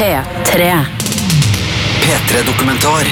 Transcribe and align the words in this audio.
P3. 0.00 0.84
P3-dokumentar. 2.02 3.04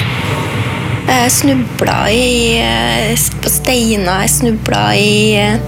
Jeg 1.07 1.31
snubla 1.31 2.09
i, 2.09 2.57
eh, 2.57 3.19
på 3.41 3.49
steiner, 3.49 4.23
jeg 4.23 4.29
snubla 4.29 4.95
i, 4.95 5.35
eh, 5.37 5.59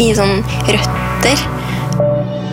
i 0.00 0.06
sånn 0.16 0.40
røtter. 0.64 1.44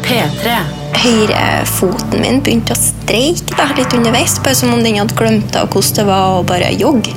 P3. 0.04 0.58
Høyrefoten 1.06 2.20
min 2.20 2.42
begynte 2.42 2.76
å 2.76 2.82
streike 2.82 3.56
da, 3.56 3.70
litt 3.80 3.96
underveis, 3.96 4.36
bare 4.44 4.60
som 4.60 4.74
om 4.74 4.84
den 4.84 5.00
hadde 5.00 5.16
glemt 5.16 5.56
av 5.56 5.72
hvordan 5.72 5.96
det 5.96 6.08
var 6.12 6.28
å 6.36 6.46
bare 6.46 6.76
jogge. 6.76 7.16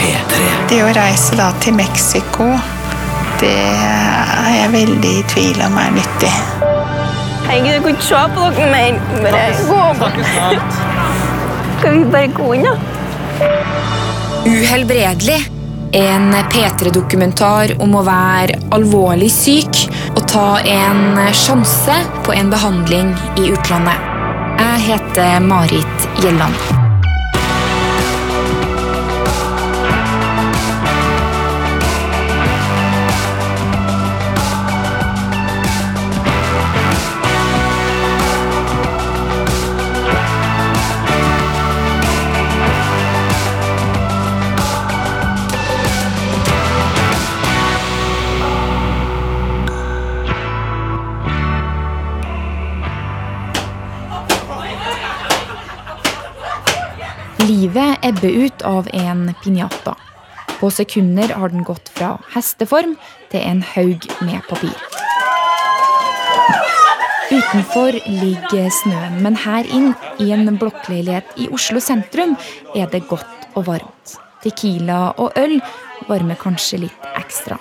P3. 0.00 0.42
Det 0.72 0.80
å 0.80 0.94
reise 0.96 1.36
da 1.36 1.52
til 1.60 1.74
Mexico, 1.74 2.54
det 3.38 3.52
er 3.52 4.52
jeg 4.62 4.76
veldig 4.80 5.16
i 5.18 5.24
tvil 5.36 5.66
om 5.68 5.76
er 5.76 5.98
nyttig. 6.00 6.71
Herregud, 7.46 7.72
jeg 7.72 7.82
kan 7.82 7.96
ikke 7.96 8.08
se 8.08 8.20
på 8.34 8.50
dere 8.56 8.68
mer. 8.72 8.92
Bare 9.22 9.46
gå 9.68 9.80
Skal 11.78 11.98
vi 11.98 12.04
bare 12.12 12.30
gå 12.36 12.52
inn, 12.58 12.68
da? 12.68 12.74
Uhelbredelig. 14.46 15.40
En 15.92 16.32
P3-dokumentar 16.52 17.74
om 17.84 17.98
å 17.98 18.04
være 18.06 18.56
alvorlig 18.72 19.28
syk 19.32 19.82
og 20.14 20.22
ta 20.30 20.46
en 20.64 21.18
sjanse 21.36 21.98
på 22.24 22.32
en 22.32 22.52
behandling 22.54 23.12
i 23.36 23.50
utlandet. 23.52 24.08
Jeg 24.62 24.86
heter 24.88 25.42
Marit 25.44 26.08
Gjelland. 26.22 26.81
Ebber 58.12 58.28
ut 58.28 58.62
av 58.62 58.88
en 58.92 59.34
piñata. 59.44 59.94
På 60.60 60.70
sekunder 60.70 61.28
har 61.28 61.48
den 61.48 61.62
gått 61.64 61.88
fra 61.88 62.18
hesteform 62.34 62.96
til 63.30 63.40
en 63.40 63.62
haug 63.62 64.04
med 64.20 64.42
papir. 64.48 64.74
Utenfor 67.32 67.96
ligger 68.06 68.68
snøen, 68.82 69.16
men 69.24 69.38
her 69.46 69.64
inn, 69.64 69.94
i 70.20 70.28
en 70.36 70.58
blokkleilighet 70.60 71.38
i 71.40 71.48
Oslo 71.56 71.80
sentrum, 71.80 72.36
er 72.76 72.90
det 72.92 73.06
godt 73.08 73.48
og 73.54 73.64
varmt. 73.70 74.16
Tequila 74.44 75.14
og 75.16 75.32
øl 75.40 75.62
varmer 76.10 76.36
kanskje 76.36 76.82
litt 76.84 77.08
ekstra. 77.16 77.56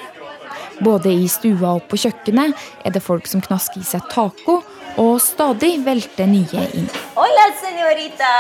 Både 0.84 1.14
i 1.16 1.30
stua 1.32 1.78
og 1.78 1.88
på 1.88 2.02
kjøkkenet 2.04 2.60
er 2.84 2.92
det 2.92 3.06
folk 3.06 3.30
som 3.30 3.44
knasker 3.46 3.80
i 3.80 3.88
seg 3.88 4.04
taco, 4.12 4.60
og 5.00 5.22
stadig 5.23 5.78
velter 5.86 6.28
nye 6.28 6.66
inn. 6.75 6.89
Hola, 7.16 7.45
señorita! 7.61 8.31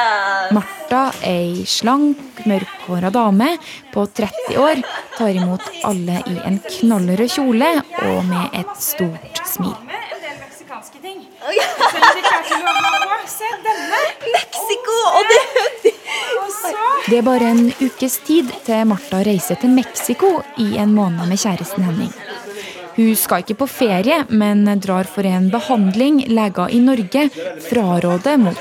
Martha, 0.55 1.03
ei 1.23 1.65
slank, 1.65 2.43
mørkhåra 2.49 3.11
dame 3.13 3.53
på 3.93 4.05
30 4.07 4.57
år, 4.59 4.81
tar 5.17 5.29
imot 5.35 5.63
alle 5.87 6.21
i 6.27 6.37
en 6.47 6.59
knallrød 6.67 7.31
kjole 7.35 7.71
og 8.03 8.19
med 8.27 8.59
et 8.61 8.75
stort 8.79 9.43
smil. 9.47 9.75
en 9.75 10.21
del 10.21 10.37
meksikanske 10.39 10.99
ting. 11.01 11.27
Se 13.27 13.47
denne! 13.63 14.01
Mexico! 14.33 14.97
Og 15.15 15.23
det 15.31 15.41
Det 17.09 17.17
er 17.17 17.21
bare 17.25 17.47
en 17.51 17.73
ukes 17.81 18.17
tid 18.27 18.51
til 18.65 18.85
Martha 18.85 19.23
reiser 19.25 19.55
til 19.55 19.69
Mexico 19.73 20.41
i 20.57 20.77
en 20.77 20.93
måned 20.93 21.27
med 21.27 21.37
kjæresten 21.37 21.83
Henning. 21.83 22.13
Hun 22.95 23.15
skal 23.15 23.43
ikke 23.43 23.59
på 23.63 23.67
ferie, 23.71 24.23
men 24.29 24.65
drar 24.83 25.07
for 25.09 25.27
en 25.27 25.49
behandling 25.53 26.25
leger 26.27 26.73
i 26.75 26.79
Norge 26.83 27.29
fraråder 27.69 28.37
mot. 28.37 28.57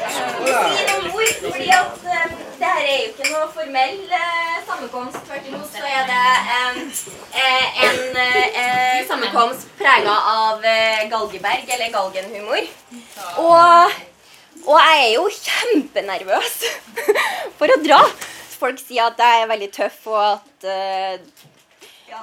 fordi 1.41 1.71
at 1.75 2.05
eh, 2.07 2.31
det 2.61 2.69
her 2.69 2.85
er 2.85 2.97
jo 2.99 3.09
ikke 3.11 3.33
noe 3.33 3.49
formell 3.55 3.99
eh, 4.21 4.41
sammenkomst. 4.69 5.19
Tvert 5.27 5.49
imot 5.51 5.67
så 5.73 5.83
er 5.85 6.07
det 6.09 6.21
eh, 6.55 6.79
eh, 7.43 7.83
en 7.87 8.21
eh, 8.23 9.01
sammenkomst 9.09 9.69
prega 9.81 10.15
av 10.35 10.65
galgeberg, 11.11 11.67
eller 11.75 11.93
galgenhumor. 11.95 12.67
Og, 13.43 14.01
og 14.67 14.77
jeg 14.79 15.05
er 15.05 15.13
jo 15.17 15.27
kjempenervøs 15.37 16.59
for 17.59 17.75
å 17.75 17.81
dra. 17.85 18.03
Folk 18.61 18.81
sier 18.81 19.09
at 19.09 19.21
jeg 19.21 19.43
er 19.43 19.49
veldig 19.51 19.71
tøff, 19.73 20.03
og 20.13 20.23
at 20.23 20.69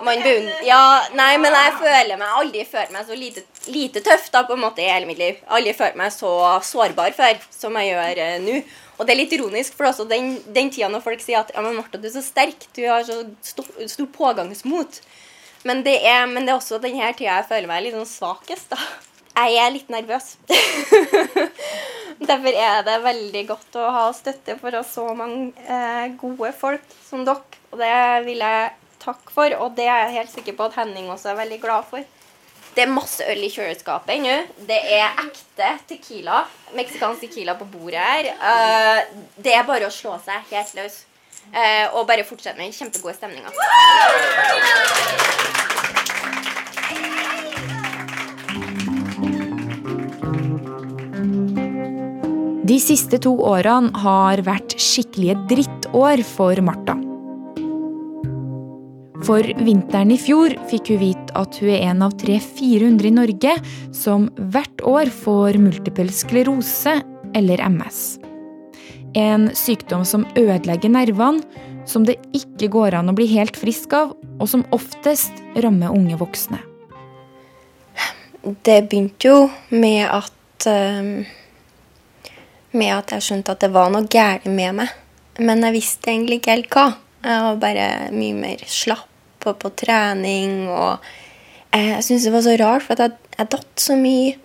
man 0.04 0.22
beund- 0.24 0.66
ja, 0.68 0.80
nei, 1.18 1.38
men 1.42 1.54
jeg 1.56 1.74
føler 1.80 2.20
meg 2.20 2.36
aldri 2.42 2.66
følt 2.68 2.92
meg 2.96 3.06
så 3.08 3.16
lite, 3.18 3.44
lite 3.74 4.02
tøff 4.06 4.30
da, 4.34 4.44
på 4.48 4.54
en 4.58 4.64
måte 4.64 4.84
i 4.84 4.90
hele 4.90 5.10
mitt 5.10 5.22
liv. 5.22 5.40
Aldri 5.48 5.74
følt 5.78 5.98
meg 6.00 6.12
så 6.16 6.32
sårbar 6.66 7.16
før 7.18 7.40
som 7.54 7.76
jeg 7.80 7.94
gjør 7.94 8.22
eh, 8.26 8.38
nå. 8.44 8.60
Og 8.98 9.06
det 9.06 9.14
er 9.14 9.20
litt 9.22 9.34
ironisk, 9.38 9.76
for 9.78 9.90
også 9.92 10.08
den, 10.10 10.32
den 10.54 10.72
tida 10.74 10.90
når 10.90 11.04
folk 11.06 11.22
sier 11.22 11.44
at 11.44 11.52
ja, 11.54 11.62
men 11.62 11.76
Martha, 11.78 12.00
du 12.02 12.08
er 12.10 12.16
så 12.16 12.24
sterk, 12.26 12.66
du 12.74 12.82
har 12.88 13.04
så 13.06 13.20
stor, 13.46 13.68
stor 13.86 14.08
pågangsmot. 14.16 15.02
Men 15.68 15.84
det, 15.86 16.00
er, 16.06 16.26
men 16.30 16.46
det 16.48 16.54
er 16.54 16.58
også 16.62 16.80
denne 16.82 17.12
tida 17.18 17.36
jeg 17.40 17.50
føler 17.52 17.70
meg 17.70 17.86
litt 17.86 17.98
sånn 17.98 18.10
svakest. 18.10 18.74
da. 18.74 18.80
Jeg 19.38 19.60
er 19.62 19.70
litt 19.76 19.90
nervøs. 19.94 20.32
Derfor 22.28 22.56
er 22.58 22.82
det 22.88 22.96
veldig 23.04 23.44
godt 23.52 23.76
å 23.78 23.90
ha 23.94 24.06
støtte 24.16 24.56
fra 24.58 24.82
så 24.88 25.06
mange 25.18 25.52
eh, 25.70 26.08
gode 26.18 26.50
folk 26.58 26.96
som 27.06 27.22
dere. 27.28 27.44
Og 27.70 27.78
det 27.82 27.94
vil 28.26 28.42
jeg 28.42 28.72
takke 29.08 29.34
for, 29.34 29.58
og 29.64 29.74
det 29.80 29.88
er 29.88 30.06
jeg 30.06 30.20
helt 30.20 30.36
sikker 30.36 30.58
på 30.60 30.70
at 30.70 30.78
Henning 30.82 31.10
også 31.10 31.34
er 31.34 31.42
veldig 31.42 31.60
glad 31.64 31.90
for. 31.90 32.06
Det 32.78 32.84
er 32.86 32.94
masse 32.94 33.26
øl 33.26 33.40
i 33.42 33.50
kjøleskapet 33.50 34.12
ennå. 34.20 34.34
Det 34.70 34.78
er 34.78 35.18
ekte 35.24 35.70
tequila. 35.90 36.44
Meksikansk 36.78 37.24
tequila 37.26 37.56
på 37.58 37.66
bordet 37.72 38.04
her. 38.04 38.30
Eh, 38.38 39.00
det 39.42 39.56
er 39.58 39.66
bare 39.66 39.90
å 39.90 39.94
slå 39.94 40.14
seg 40.22 40.46
helt 40.52 40.76
løs. 40.78 41.00
Eh, 41.48 41.88
og 41.96 42.06
bare 42.06 42.28
fortsette 42.28 42.54
med 42.60 42.68
den 42.68 42.78
kjempegode 42.78 43.18
stemninga. 43.18 43.50
De 52.68 52.78
siste 52.84 53.18
to 53.24 53.34
årene 53.48 53.90
har 54.06 54.46
vært 54.46 54.78
skikkelige 54.78 55.40
drittår 55.50 56.22
for 56.36 56.62
Martha. 56.62 57.17
For 59.28 59.44
vinteren 59.60 60.14
i 60.14 60.18
fjor 60.22 60.54
fikk 60.70 60.94
hun 60.94 61.02
vite 61.02 61.34
at 61.36 61.58
hun 61.60 61.72
er 61.74 61.82
en 61.90 62.04
av 62.06 62.14
300-400 62.22 63.10
i 63.10 63.12
Norge 63.12 63.56
som 63.96 64.30
hvert 64.54 64.84
år 64.88 65.10
får 65.12 65.58
multipel 65.60 66.08
sklerose 66.16 66.94
eller 67.36 67.60
MS. 67.66 67.98
En 69.20 69.50
sykdom 69.52 70.06
som 70.08 70.24
ødelegger 70.40 70.94
nervene, 70.94 71.44
som 71.88 72.06
det 72.08 72.16
ikke 72.36 72.70
går 72.72 72.96
an 72.96 73.12
å 73.12 73.16
bli 73.18 73.28
helt 73.34 73.60
frisk 73.60 73.98
av, 73.98 74.14
og 74.16 74.48
som 74.48 74.64
oftest 74.76 75.44
rammer 75.60 75.92
unge 75.92 76.20
voksne. 76.20 76.62
Det 78.64 78.78
begynte 78.88 79.28
jo 79.28 79.42
med 79.76 80.06
at 80.08 80.70
eh, 80.72 81.28
Med 82.78 82.92
at 82.94 83.12
jeg 83.16 83.24
skjønte 83.26 83.56
at 83.56 83.64
det 83.64 83.72
var 83.74 83.92
noe 83.92 84.08
galt 84.12 84.46
med 84.46 84.76
meg. 84.80 84.96
Men 85.40 85.64
jeg 85.66 85.76
visste 85.76 86.12
egentlig 86.12 86.40
ikke 86.40 86.54
helt 86.54 86.74
hva. 86.76 86.88
Jeg 87.24 87.46
var 87.48 87.62
bare 87.64 87.86
mye 88.14 88.36
mer 88.38 88.64
slapp 88.70 89.17
og 89.46 89.60
på 89.62 89.72
trening. 89.78 90.66
Og 90.72 91.04
jeg 91.76 92.04
syntes 92.04 92.28
det 92.28 92.34
var 92.34 92.46
så 92.46 92.58
rart, 92.60 92.86
for 92.88 93.04
jeg, 93.04 93.16
jeg 93.38 93.52
datt 93.54 93.84
så 93.84 93.98
mye. 94.00 94.36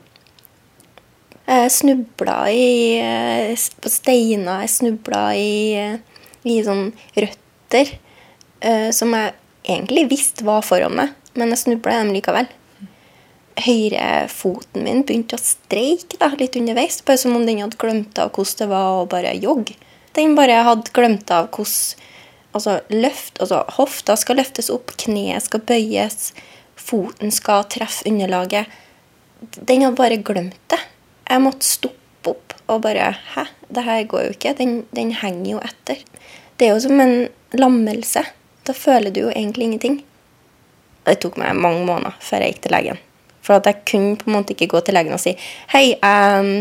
Jeg 1.43 1.75
snubla 1.75 2.37
i, 2.55 2.99
eh, 3.03 3.69
på 3.83 3.91
steiner, 3.91 4.63
jeg 4.63 4.75
snubla 4.77 5.23
i, 5.35 5.55
eh, 5.75 6.27
i 6.47 6.61
sånn 6.65 6.93
røtter 7.19 7.91
eh, 8.63 8.89
som 8.95 9.17
jeg 9.19 9.35
egentlig 9.67 10.07
visste 10.13 10.47
var 10.47 10.63
foran 10.65 10.95
meg, 11.01 11.17
men 11.35 11.51
jeg 11.51 11.65
snubla 11.65 11.97
i 11.97 12.05
dem 12.05 12.15
likevel 12.15 12.51
høyrefoten 13.61 14.85
min 14.85 15.03
begynte 15.07 15.37
å 15.37 15.43
streike 15.43 16.19
da, 16.21 16.31
litt 16.39 16.57
underveis. 16.59 17.01
Bare 17.05 17.21
som 17.21 17.37
om 17.37 17.45
den 17.47 17.63
hadde 17.63 17.81
glemt 17.81 18.19
av 18.21 18.33
hvordan 18.33 18.59
det 18.63 18.69
var 18.71 18.89
å 19.01 19.09
bare 19.11 19.35
jogge. 19.37 19.77
Den 20.17 20.37
bare 20.39 20.63
hadde 20.67 20.93
glemt 20.95 21.31
av 21.33 21.51
hvordan 21.55 22.09
altså, 22.53 22.81
løft, 22.93 23.41
altså, 23.41 23.63
Hofta 23.79 24.17
skal 24.21 24.41
løftes 24.41 24.71
opp, 24.73 24.95
kneet 25.01 25.47
skal 25.47 25.65
bøyes, 25.69 26.33
foten 26.77 27.33
skal 27.35 27.67
treffe 27.73 28.07
underlaget. 28.09 28.71
Den 29.59 29.85
hadde 29.85 29.99
bare 29.99 30.21
glemt 30.23 30.61
det. 30.73 30.81
Jeg 31.29 31.43
måtte 31.43 31.67
stoppe 31.67 32.33
opp 32.33 32.55
og 32.71 32.83
bare 32.85 33.13
Hæ, 33.35 33.47
det 33.75 33.85
her 33.85 34.05
går 34.09 34.27
jo 34.27 34.35
ikke. 34.37 34.55
Den, 34.59 34.75
den 34.95 35.13
henger 35.17 35.57
jo 35.57 35.63
etter. 35.65 36.03
Det 36.57 36.69
er 36.69 36.75
jo 36.75 36.83
som 36.85 37.01
en 37.03 37.29
lammelse. 37.59 38.23
Da 38.63 38.75
føler 38.77 39.11
du 39.11 39.25
jo 39.25 39.33
egentlig 39.33 39.67
ingenting. 39.67 40.03
Det 41.03 41.19
tok 41.23 41.41
meg 41.41 41.59
mange 41.59 41.83
måneder 41.87 42.15
før 42.23 42.45
jeg 42.45 42.55
gikk 42.55 42.63
til 42.67 42.77
legen. 42.77 43.01
For 43.43 43.59
at 43.59 43.67
jeg 43.67 43.83
kunne 43.91 44.19
på 44.21 44.31
en 44.31 44.37
måte 44.37 44.55
ikke 44.55 44.71
gå 44.71 44.83
til 44.87 44.95
legen 44.95 45.17
og 45.17 45.23
si 45.23 45.33
Hei, 45.73 45.97
um, 45.99 46.61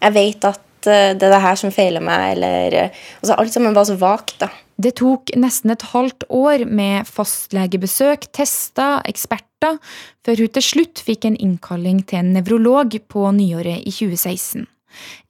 jeg 0.00 0.16
vet 0.16 0.46
at 0.48 0.63
eh, 0.90 1.14
det 1.16 1.26
er 1.26 1.34
det 1.36 1.42
her 1.44 1.58
som 1.60 1.72
feiler 1.74 2.04
meg, 2.04 2.34
eller 2.36 2.76
eh, 2.78 3.02
altså 3.22 3.38
Alt 3.38 3.54
sammen 3.54 3.76
var 3.76 3.88
så 3.88 3.96
vagt, 4.00 4.36
da. 4.42 4.50
Det 4.76 4.96
tok 4.98 5.30
nesten 5.38 5.70
et 5.70 5.86
halvt 5.92 6.26
år 6.34 6.64
med 6.66 7.06
fastlegebesøk, 7.06 8.26
tester, 8.34 9.00
eksperter, 9.06 9.78
før 10.26 10.42
hun 10.42 10.54
til 10.56 10.66
slutt 10.66 11.02
fikk 11.06 11.28
en 11.28 11.38
innkalling 11.40 12.02
til 12.08 12.20
en 12.20 12.32
nevrolog 12.36 12.96
på 13.08 13.28
nyåret 13.36 13.84
i 13.86 13.92
2016. 13.94 14.66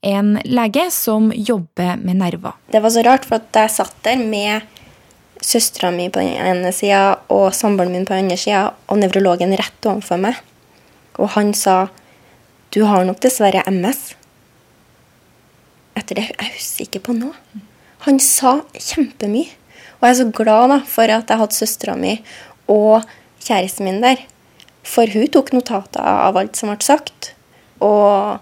En 0.05 0.35
lege 0.45 0.87
som 0.93 1.31
jobber 1.33 2.01
med 2.01 2.19
nerver. 2.21 2.57
Det 2.73 2.81
var 2.81 2.93
så 2.93 3.05
rart, 3.05 3.25
for 3.25 3.41
at 3.41 3.61
jeg 3.61 3.75
satt 3.77 3.95
der 4.05 4.21
med 4.21 4.65
søstera 5.45 5.91
mi 5.93 6.07
på 6.09 6.21
den 6.21 6.35
ene 6.41 6.71
sida 6.73 7.19
og 7.33 7.53
samboeren 7.53 7.93
min 7.93 8.05
på 8.05 8.15
den 8.15 8.25
andre 8.25 8.37
sida, 8.39 8.67
og 8.89 9.01
nevrologen 9.01 9.53
rett 9.57 9.89
overfor 9.89 10.21
meg. 10.21 10.41
Og 11.21 11.33
han 11.37 11.53
sa 11.57 11.85
du 12.75 12.83
har 12.83 13.05
nok 13.07 13.21
dessverre 13.23 13.63
MS. 13.71 14.15
Etter 15.95 16.19
det 16.19 16.27
jeg 16.29 16.53
husker 16.57 16.87
ikke 16.87 17.05
på 17.07 17.15
noe. 17.17 17.61
Han 18.05 18.19
sa 18.21 18.59
kjempemye. 18.73 19.53
Og 19.95 20.07
jeg 20.07 20.11
er 20.11 20.19
så 20.19 20.31
glad 20.35 20.71
da, 20.73 20.79
for 20.85 21.09
at 21.09 21.31
jeg 21.31 21.41
hadde 21.41 21.55
søstera 21.55 21.95
mi 21.97 22.17
og 22.71 23.05
kjæresten 23.41 23.87
min 23.87 24.01
der. 24.03 24.19
For 24.85 25.09
hun 25.09 25.29
tok 25.33 25.53
notater 25.55 26.03
av 26.03 26.37
alt 26.37 26.59
som 26.59 26.69
ble 26.69 26.85
sagt. 26.85 27.31
Og 27.83 28.37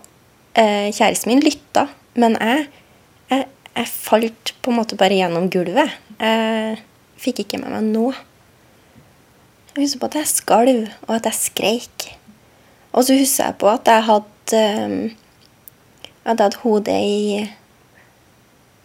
eh, 0.60 0.90
kjæresten 0.92 1.32
min 1.32 1.44
lytta. 1.46 1.88
Men 2.20 2.36
jeg, 2.42 2.68
jeg, 3.32 3.48
jeg, 3.70 3.94
falt 3.94 4.54
på 4.62 4.74
en 4.74 4.80
måte 4.82 5.00
bare 5.00 5.18
gjennom 5.18 5.50
gulvet. 5.54 5.94
Jeg 6.20 6.82
fikk 7.24 7.46
ikke 7.46 7.62
med 7.62 7.76
meg 7.78 7.90
noe. 7.94 8.18
Jeg 9.74 9.86
husker 9.86 10.04
på 10.04 10.12
at 10.12 10.20
jeg 10.20 10.30
skalv, 10.30 10.84
og 11.08 11.16
at 11.16 11.30
jeg 11.30 11.40
skreik. 11.40 12.10
Og 12.94 13.08
så 13.08 13.16
husker 13.18 13.48
jeg 13.48 13.60
på 13.62 13.72
at 13.72 13.90
jeg 13.90 14.08
hadde, 14.10 14.60
eh, 14.60 15.23
jeg 16.24 16.40
hadde 16.40 16.62
hodet 16.64 16.96
i, 17.04 17.44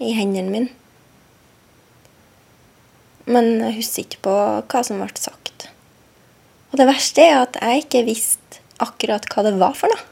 i 0.02 0.12
hendene 0.16 0.50
mine. 0.50 0.74
Men 3.28 3.58
jeg 3.60 3.76
husker 3.76 4.06
ikke 4.06 4.22
på 4.26 4.36
hva 4.66 4.82
som 4.86 5.02
ble 5.02 5.10
sagt. 5.20 5.68
Og 6.72 6.80
det 6.80 6.88
verste 6.88 7.24
er 7.24 7.42
at 7.42 7.58
jeg 7.60 7.84
ikke 7.84 8.06
visste 8.08 8.62
akkurat 8.82 9.26
hva 9.30 9.44
det 9.46 9.56
var 9.60 9.76
for 9.78 9.92
noe. 9.92 10.06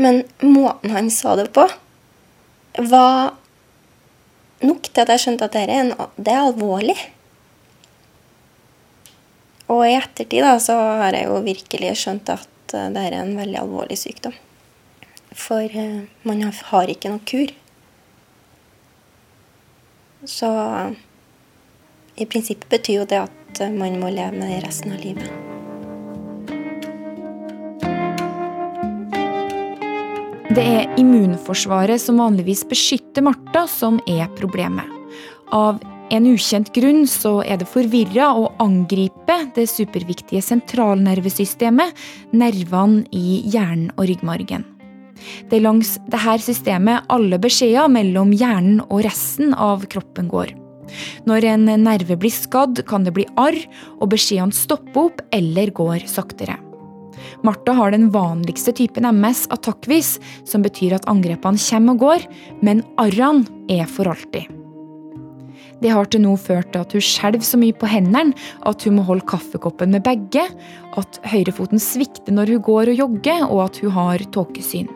Men 0.00 0.22
måten 0.40 0.94
han 0.94 1.10
sa 1.12 1.34
det 1.36 1.50
på, 1.54 1.66
var 2.78 3.34
nok 4.64 4.86
til 4.88 5.02
at 5.02 5.12
jeg 5.12 5.24
skjønte 5.24 5.48
at 5.48 5.56
det 5.56 5.64
er, 5.66 5.74
en, 5.82 5.92
det 6.16 6.32
er 6.32 6.46
alvorlig. 6.46 6.96
Og 9.72 9.84
i 9.86 9.96
ettertid 9.96 10.44
da, 10.44 10.54
så 10.62 10.76
har 11.02 11.16
jeg 11.16 11.28
jo 11.28 11.42
virkelig 11.44 11.92
skjønt 12.00 12.32
at 12.32 12.74
uh, 12.76 12.88
det 12.92 13.04
er 13.04 13.18
en 13.20 13.36
veldig 13.36 13.60
alvorlig 13.62 13.98
sykdom. 14.00 14.34
For 15.34 15.64
uh, 15.64 16.02
man 16.28 16.42
har, 16.42 16.90
ikke 16.92 17.12
noe 17.12 17.22
kur. 17.28 17.52
Så 20.28 20.48
i 22.16 22.26
prinsippet 22.28 22.68
betyr 22.70 23.00
jo 23.00 23.08
det 23.08 23.24
at 23.24 23.62
man 23.74 23.98
må 24.00 24.12
leve 24.12 24.36
med 24.36 24.52
det 24.52 24.60
resten 24.66 24.94
av 24.94 25.02
livet. 25.02 25.42
Det 30.52 30.62
er 30.68 30.98
immunforsvaret 31.00 32.00
som 32.02 32.18
vanligvis 32.20 32.66
beskytter 32.68 33.24
Martha, 33.24 33.64
som 33.70 33.96
er 34.04 34.26
problemet. 34.36 34.84
Av 35.48 35.80
en 36.12 36.26
ukjent 36.28 36.68
grunn 36.76 37.06
så 37.08 37.38
er 37.40 37.62
det 37.62 37.70
forvirra 37.72 38.34
å 38.36 38.50
angripe 38.60 39.38
det 39.56 39.64
superviktige 39.72 40.44
sentralnervesystemet, 40.44 41.96
nervene 42.36 43.06
i 43.16 43.40
hjernen 43.48 43.94
og 43.96 44.10
ryggmargen. 44.12 44.71
Det 45.50 45.58
er 45.58 45.66
langs 45.66 45.96
dette 46.10 46.38
systemet 46.44 47.08
alle 47.12 47.38
beskjeder 47.42 47.90
mellom 47.92 48.32
hjernen 48.36 48.82
og 48.88 49.04
resten 49.06 49.54
av 49.54 49.86
kroppen 49.92 50.30
går. 50.32 50.54
Når 51.28 51.46
en 51.52 51.70
nerve 51.84 52.18
blir 52.20 52.32
skadd, 52.34 52.82
kan 52.88 53.06
det 53.06 53.14
bli 53.16 53.26
arr, 53.40 53.58
og 54.00 54.12
beskjedene 54.12 54.56
stopper 54.56 55.08
opp 55.08 55.22
eller 55.32 55.72
går 55.74 56.06
saktere. 56.10 56.58
Martha 57.42 57.74
har 57.74 57.92
den 57.94 58.08
vanligste 58.14 58.74
typen 58.76 59.06
MS 59.08 59.46
attakkvis, 59.54 60.16
som 60.48 60.64
betyr 60.64 60.96
at 60.98 61.06
angrepene 61.10 61.60
kommer 61.60 61.96
og 61.96 62.02
går, 62.02 62.26
men 62.62 62.82
arrene 63.02 63.46
er 63.72 63.88
for 63.90 64.10
alltid. 64.10 64.50
Det 65.82 65.90
har 65.90 66.06
til 66.06 66.22
nå 66.22 66.36
ført 66.38 66.70
til 66.70 66.84
at 66.84 66.92
hun 66.94 67.02
skjelver 67.02 67.42
så 67.42 67.58
mye 67.58 67.74
på 67.74 67.88
hendene 67.90 68.36
at 68.70 68.84
hun 68.86 69.00
må 69.00 69.06
holde 69.08 69.26
kaffekoppen 69.26 69.90
med 69.90 70.04
begge, 70.06 70.44
at 70.94 71.22
høyrefoten 71.26 71.82
svikter 71.82 72.36
når 72.36 72.54
hun 72.54 72.66
går 72.68 72.92
og 72.92 73.00
jogger, 73.00 73.46
og 73.48 73.64
at 73.66 73.82
hun 73.82 73.96
har 73.96 74.22
tåkesyn. 74.34 74.90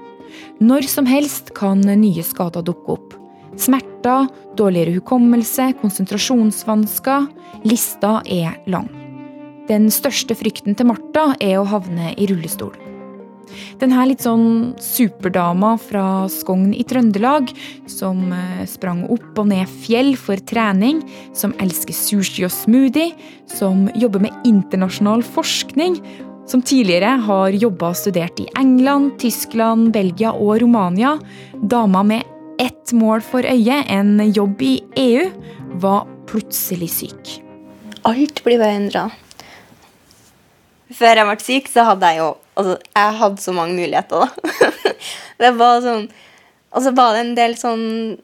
Når 0.60 0.88
som 0.90 1.08
helst 1.08 1.54
kan 1.56 1.82
nye 1.84 2.24
skader 2.24 2.64
dukke 2.66 2.96
opp. 2.96 3.16
Smerter, 3.56 4.28
dårligere 4.56 4.98
hukommelse, 4.98 5.70
konsentrasjonsvansker. 5.80 7.28
Lista 7.68 8.18
er 8.24 8.58
lang. 8.68 8.90
Den 9.66 9.88
største 9.90 10.36
frykten 10.38 10.76
til 10.78 10.92
Martha 10.92 11.32
er 11.42 11.58
å 11.58 11.68
havne 11.68 12.12
i 12.14 12.28
rullestol. 12.30 12.76
Denne 13.80 14.04
litt 14.08 14.24
sånn 14.24 14.74
superdama 14.82 15.74
fra 15.80 16.26
Skogn 16.32 16.72
i 16.74 16.84
Trøndelag, 16.88 17.52
som 17.90 18.32
eh, 18.34 18.64
sprang 18.68 19.04
opp 19.12 19.38
og 19.38 19.50
ned 19.52 19.70
fjell 19.84 20.14
for 20.18 20.40
trening, 20.48 21.02
som 21.36 21.54
elsker 21.62 21.96
sushi 21.96 22.46
og 22.46 22.54
smoothie, 22.54 23.14
som 23.50 23.86
jobber 23.98 24.26
med 24.26 24.48
internasjonal 24.48 25.24
forskning, 25.36 26.00
som 26.46 26.62
tidligere 26.62 27.16
har 27.26 27.56
jobba 27.58 27.90
og 27.92 27.98
studert 27.98 28.40
i 28.42 28.46
England, 28.58 29.16
Tyskland, 29.22 29.90
Belgia 29.94 30.32
og 30.32 30.60
Romania, 30.62 31.16
dama 31.54 32.02
med 32.06 32.24
ett 32.62 32.92
mål 32.92 33.20
for 33.20 33.44
øye, 33.44 33.82
en 33.88 34.32
jobb 34.32 34.62
i 34.62 34.74
EU, 34.96 35.30
var 35.82 36.06
plutselig 36.26 36.90
syk. 36.90 37.36
Alt 38.06 38.42
blir 38.44 38.60
bare 38.62 38.78
endra. 38.78 39.08
Før 40.94 41.18
jeg 41.18 41.26
ble 41.28 41.42
syk, 41.42 41.70
så 41.72 41.86
hadde 41.90 42.12
jeg 42.12 42.22
jo 42.24 42.34
Altså, 42.56 42.78
jeg 42.96 43.16
hadde 43.18 43.42
så 43.42 43.52
mange 43.52 43.74
muligheter, 43.76 44.22
da. 44.24 44.92
det 45.42 45.50
var 45.58 45.82
sånn 45.84 46.06
Og 46.72 46.86
så 46.86 46.92
var 46.96 47.12
det 47.12 47.18
en 47.20 47.34
del 47.36 47.56
sånn, 47.60 47.82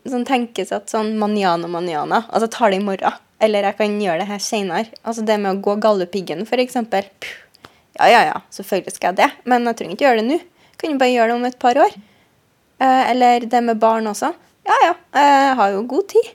sånn 0.09 0.25
tenkesett 0.25 0.89
sånn 0.89 1.11
manjana, 1.21 1.69
manjana. 1.69 2.23
Altså 2.33 2.49
tar 2.49 2.73
det 2.73 2.79
i 2.81 2.85
morgen. 2.85 3.19
Eller 3.45 3.67
jeg 3.69 3.77
kan 3.77 3.99
gjøre 4.01 4.23
det 4.23 4.29
her 4.31 4.41
seinere. 4.41 4.89
Altså 5.05 5.25
det 5.29 5.37
med 5.43 5.53
å 5.53 5.61
gå 5.65 5.77
Galdhøpiggen, 5.85 6.47
f.eks. 6.49 6.81
Ja, 7.99 8.09
ja, 8.09 8.23
ja, 8.31 8.39
selvfølgelig 8.55 8.95
skal 8.97 9.13
jeg 9.13 9.21
det. 9.23 9.31
Men 9.49 9.69
jeg 9.69 9.79
trenger 9.79 9.97
ikke 9.97 10.07
gjøre 10.07 10.23
det 10.23 10.29
nå. 10.31 10.39
Kan 10.81 10.95
jo 10.95 11.01
bare 11.03 11.15
gjøre 11.15 11.31
det 11.31 11.37
om 11.37 11.49
et 11.49 11.59
par 11.61 11.81
år. 11.83 11.99
Eh, 12.83 13.03
eller 13.13 13.47
det 13.47 13.65
med 13.65 13.81
barn 13.83 14.09
også. 14.11 14.33
Ja, 14.67 14.79
ja, 14.87 14.95
jeg 15.19 15.59
har 15.59 15.75
jo 15.75 15.85
god 15.91 16.09
tid. 16.15 16.33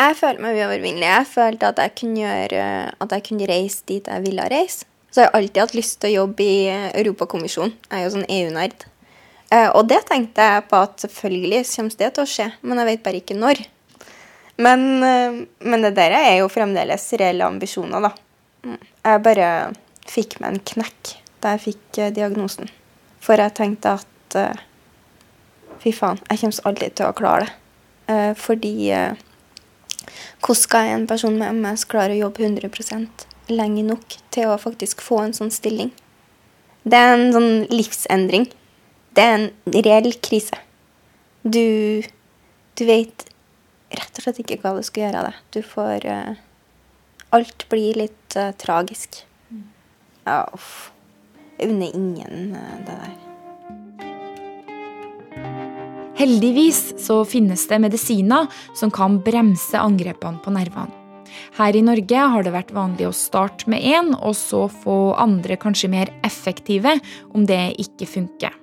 Jeg 0.00 0.16
følte 0.16 0.42
meg 0.42 0.56
uovervinnelig. 0.56 1.08
Jeg 1.08 1.26
følte 1.28 1.72
at 1.72 1.82
jeg 1.82 1.96
kunne 2.00 2.22
gjøre, 2.22 2.68
at 3.04 3.12
jeg 3.16 3.26
kunne 3.26 3.48
reise 3.50 3.84
dit 3.88 4.06
jeg 4.08 4.24
ville 4.24 4.46
reise. 4.52 4.86
Så 5.10 5.24
jeg 5.24 5.28
har 5.28 5.40
alltid 5.40 5.60
hatt 5.64 5.74
lyst 5.74 5.98
til 6.00 6.12
å 6.12 6.22
jobbe 6.22 6.46
i 6.46 6.70
Europakommisjonen. 7.02 7.74
Jeg 7.88 7.98
er 7.98 8.06
jo 8.06 8.14
sånn 8.14 8.30
EU-nerd. 8.30 8.86
Eh, 9.50 9.68
og 9.74 9.88
det 9.90 10.04
tenkte 10.06 10.46
jeg 10.46 10.66
på 10.70 10.78
at 10.78 11.02
selvfølgelig 11.02 11.64
kommer 11.72 12.00
det 12.02 12.10
til 12.14 12.22
å 12.22 12.30
skje, 12.30 12.46
men 12.62 12.80
jeg 12.80 12.88
vet 12.92 13.04
bare 13.06 13.20
ikke 13.20 13.38
når. 13.38 13.62
Men, 14.62 14.84
eh, 15.02 15.40
men 15.66 15.86
det 15.86 15.96
der 15.98 16.14
er 16.14 16.36
jo 16.38 16.50
fremdeles 16.52 17.08
reelle 17.18 17.48
ambisjoner, 17.48 18.06
da. 18.06 18.12
Mm. 18.62 18.78
Jeg 18.78 19.22
bare 19.26 19.48
fikk 20.10 20.38
meg 20.42 20.54
en 20.54 20.62
knekk 20.72 21.14
da 21.40 21.54
jeg 21.54 21.64
fikk 21.68 22.00
eh, 22.02 22.12
diagnosen. 22.16 22.70
For 23.20 23.40
jeg 23.40 23.56
tenkte 23.56 23.96
at 24.00 24.06
fy 25.82 25.90
faen, 25.96 26.20
jeg 26.30 26.40
kommer 26.40 26.68
aldri 26.70 26.88
til 26.94 27.08
å 27.08 27.16
klare 27.18 27.48
det. 27.48 27.56
Fordi 28.38 28.74
hvordan 30.40 30.58
skal 30.58 30.92
en 30.94 31.06
person 31.10 31.36
med 31.38 31.58
MS 31.58 31.84
klare 31.90 32.14
å 32.14 32.22
jobbe 32.24 32.46
100% 32.46 33.26
lenge 33.50 33.82
nok 33.86 34.16
til 34.34 34.50
å 34.50 34.58
faktisk 34.60 35.02
få 35.04 35.24
en 35.24 35.34
sånn 35.36 35.52
stilling. 35.54 35.90
Det 36.82 36.96
er 36.96 37.14
en 37.14 37.32
sånn 37.34 37.50
livsendring. 37.72 38.46
Det 39.14 39.24
er 39.24 39.36
en 39.36 39.48
reell 39.74 40.12
krise. 40.22 40.56
Du, 41.42 42.02
du 42.76 42.84
vet 42.86 43.26
rett 43.90 44.20
og 44.20 44.24
slett 44.24 44.40
ikke 44.42 44.60
hva 44.62 44.76
du 44.76 44.84
skal 44.86 45.06
gjøre 45.06 45.22
av 45.22 45.30
det. 45.30 45.36
Du 45.56 45.60
får 45.66 46.08
Alt 47.30 47.68
blir 47.70 47.94
litt 47.94 48.34
uh, 48.34 48.50
tragisk. 48.58 49.20
Ja, 50.26 50.44
uff. 50.54 50.90
Jeg 51.60 51.72
unner 51.74 51.96
ingen 51.96 52.54
uh, 52.56 52.78
det 52.86 52.96
der. 52.96 53.18
Heldigvis 56.20 56.80
så 57.00 57.22
finnes 57.24 57.62
det 57.68 57.78
medisiner 57.80 58.48
som 58.76 58.92
kan 58.92 59.20
bremse 59.24 59.78
angrepene 59.80 60.40
på 60.44 60.52
nervene. 60.52 60.92
Her 61.56 61.76
i 61.76 61.82
Norge 61.84 62.24
har 62.32 62.44
det 62.44 62.52
vært 62.52 62.72
vanlig 62.74 63.06
å 63.08 63.14
starte 63.16 63.70
med 63.70 63.84
én, 63.86 64.10
og 64.18 64.34
så 64.36 64.66
få 64.68 65.14
andre 65.20 65.56
kanskje 65.60 65.92
mer 65.92 66.10
effektive 66.26 66.96
om 67.32 67.46
det 67.48 67.62
ikke 67.80 68.08
funker. 68.10 68.56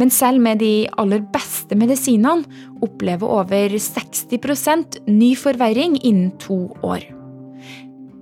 Men 0.00 0.12
selv 0.12 0.40
med 0.40 0.60
de 0.64 0.88
aller 1.00 1.22
beste 1.32 1.76
medisinene 1.76 2.48
opplever 2.84 3.28
over 3.40 3.76
60 3.76 5.06
ny 5.06 5.34
forverring 5.36 5.98
innen 6.00 6.32
to 6.40 6.70
år. 6.82 7.04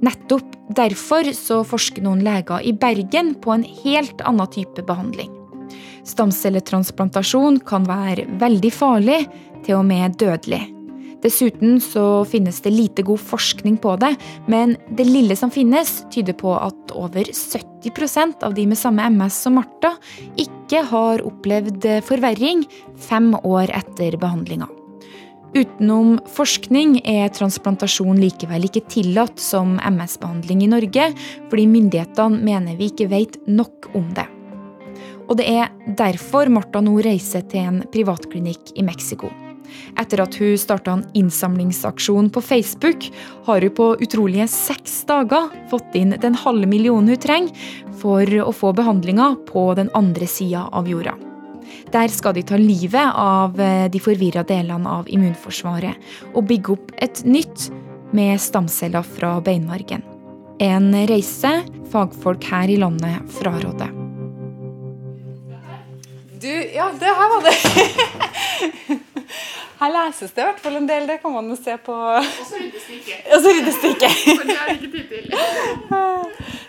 Nettopp 0.05 0.55
derfor 0.77 1.27
så 1.35 1.63
forsker 1.67 2.05
noen 2.05 2.23
leger 2.27 2.63
i 2.63 2.73
Bergen 2.77 3.35
på 3.43 3.55
en 3.57 3.67
helt 3.83 4.23
annen 4.23 4.51
type 4.55 4.85
behandling. 4.87 5.33
Stamcelletransplantasjon 6.09 7.61
kan 7.69 7.87
være 7.89 8.29
veldig 8.41 8.73
farlig, 8.73 9.23
til 9.67 9.81
og 9.81 9.89
med 9.89 10.15
dødelig. 10.21 10.61
Dessuten 11.19 11.81
så 11.83 12.23
finnes 12.31 12.61
det 12.63 12.71
lite 12.71 13.03
god 13.03 13.19
forskning 13.19 13.81
på 13.83 13.97
det, 13.99 14.13
men 14.47 14.77
det 14.95 15.09
lille 15.09 15.35
som 15.37 15.51
finnes, 15.51 16.05
tyder 16.15 16.37
på 16.39 16.55
at 16.55 16.95
over 16.95 17.27
70% 17.27 18.47
av 18.47 18.55
de 18.55 18.69
med 18.71 18.79
samme 18.79 19.11
MS 19.11 19.43
som 19.43 19.59
Martha 19.59 19.97
ikke 20.39 20.85
har 20.93 21.27
opplevd 21.27 21.91
forverring 22.07 22.63
fem 23.09 23.33
år 23.43 23.75
etter 23.75 24.15
behandlinga. 24.21 24.71
Utenom 25.57 26.19
forskning 26.29 26.99
er 27.09 27.31
transplantasjon 27.33 28.19
likevel 28.21 28.67
ikke 28.69 28.85
tillatt 28.93 29.41
som 29.41 29.79
MS-behandling 29.81 30.67
i 30.67 30.71
Norge, 30.71 31.07
fordi 31.49 31.65
myndighetene 31.73 32.43
mener 32.45 32.77
vi 32.77 32.91
ikke 32.93 33.09
vet 33.09 33.39
nok 33.49 33.89
om 33.97 34.11
det. 34.17 34.27
Og 35.29 35.37
det 35.41 35.49
er 35.49 35.73
derfor 35.97 36.49
Martha 36.53 36.83
nå 36.85 36.99
reiser 37.05 37.45
til 37.49 37.65
en 37.65 37.83
privatklinikk 37.93 38.75
i 38.77 38.85
Mexico. 38.85 39.33
Etter 40.01 40.23
at 40.25 40.37
hun 40.41 40.57
starta 40.61 40.95
en 40.97 41.05
innsamlingsaksjon 41.17 42.31
på 42.33 42.43
Facebook, 42.45 43.09
har 43.49 43.65
hun 43.65 43.77
på 43.77 43.89
utrolige 44.05 44.49
seks 44.53 45.03
dager 45.09 45.49
fått 45.73 45.97
inn 45.97 46.17
den 46.21 46.37
halve 46.45 46.69
millionen 46.69 47.13
hun 47.13 47.25
trenger 47.25 47.73
for 48.01 48.25
å 48.45 48.53
få 48.55 48.73
behandlinga 48.77 49.35
på 49.49 49.71
den 49.81 49.93
andre 49.97 50.29
sida 50.29 50.69
av 50.73 50.89
jorda. 50.89 51.17
Der 51.93 52.09
skal 52.13 52.35
de 52.37 52.43
ta 52.45 52.57
livet 52.61 53.15
av 53.17 53.61
eh, 53.61 53.87
de 53.91 54.01
forvirra 54.03 54.43
delene 54.45 54.91
av 54.99 55.09
immunforsvaret 55.09 56.35
og 56.35 56.45
bygge 56.51 56.75
opp 56.75 56.93
et 57.01 57.23
nytt 57.25 57.71
med 58.13 58.41
stamceller 58.41 59.07
fra 59.07 59.39
beinmargen. 59.45 60.05
En 60.61 60.91
reise 61.09 61.53
fagfolk 61.93 62.45
her 62.51 62.69
i 62.69 62.77
landet 62.81 63.33
fraråder. 63.39 63.95
Du, 66.39 66.51
ja, 66.75 66.91
det 67.01 67.15
her 67.19 67.31
var 67.35 67.47
det. 67.49 67.57
Her 69.79 69.93
leses 69.95 70.33
det 70.35 70.43
i 70.43 70.47
hvert 70.49 70.59
fall 70.59 70.77
en 70.81 70.87
del. 70.89 71.05
Det 71.07 71.21
kan 71.23 71.31
man 71.31 71.51
jo 71.53 71.55
se 71.55 71.77
på 71.87 71.95
Og 71.95 72.25
så 72.49 72.59
ryddes 72.59 72.87
det 72.89 72.97
ikke. 72.97 73.19
Og 73.31 73.45
så 73.45 73.53
ryddes 73.55 73.79
det 73.83 73.93
ikke. 73.95 74.11
For 74.25 74.49
det 74.49 74.57
har 74.59 74.73
ikke 74.75 74.91
tid 74.97 75.07
til. 75.13 75.31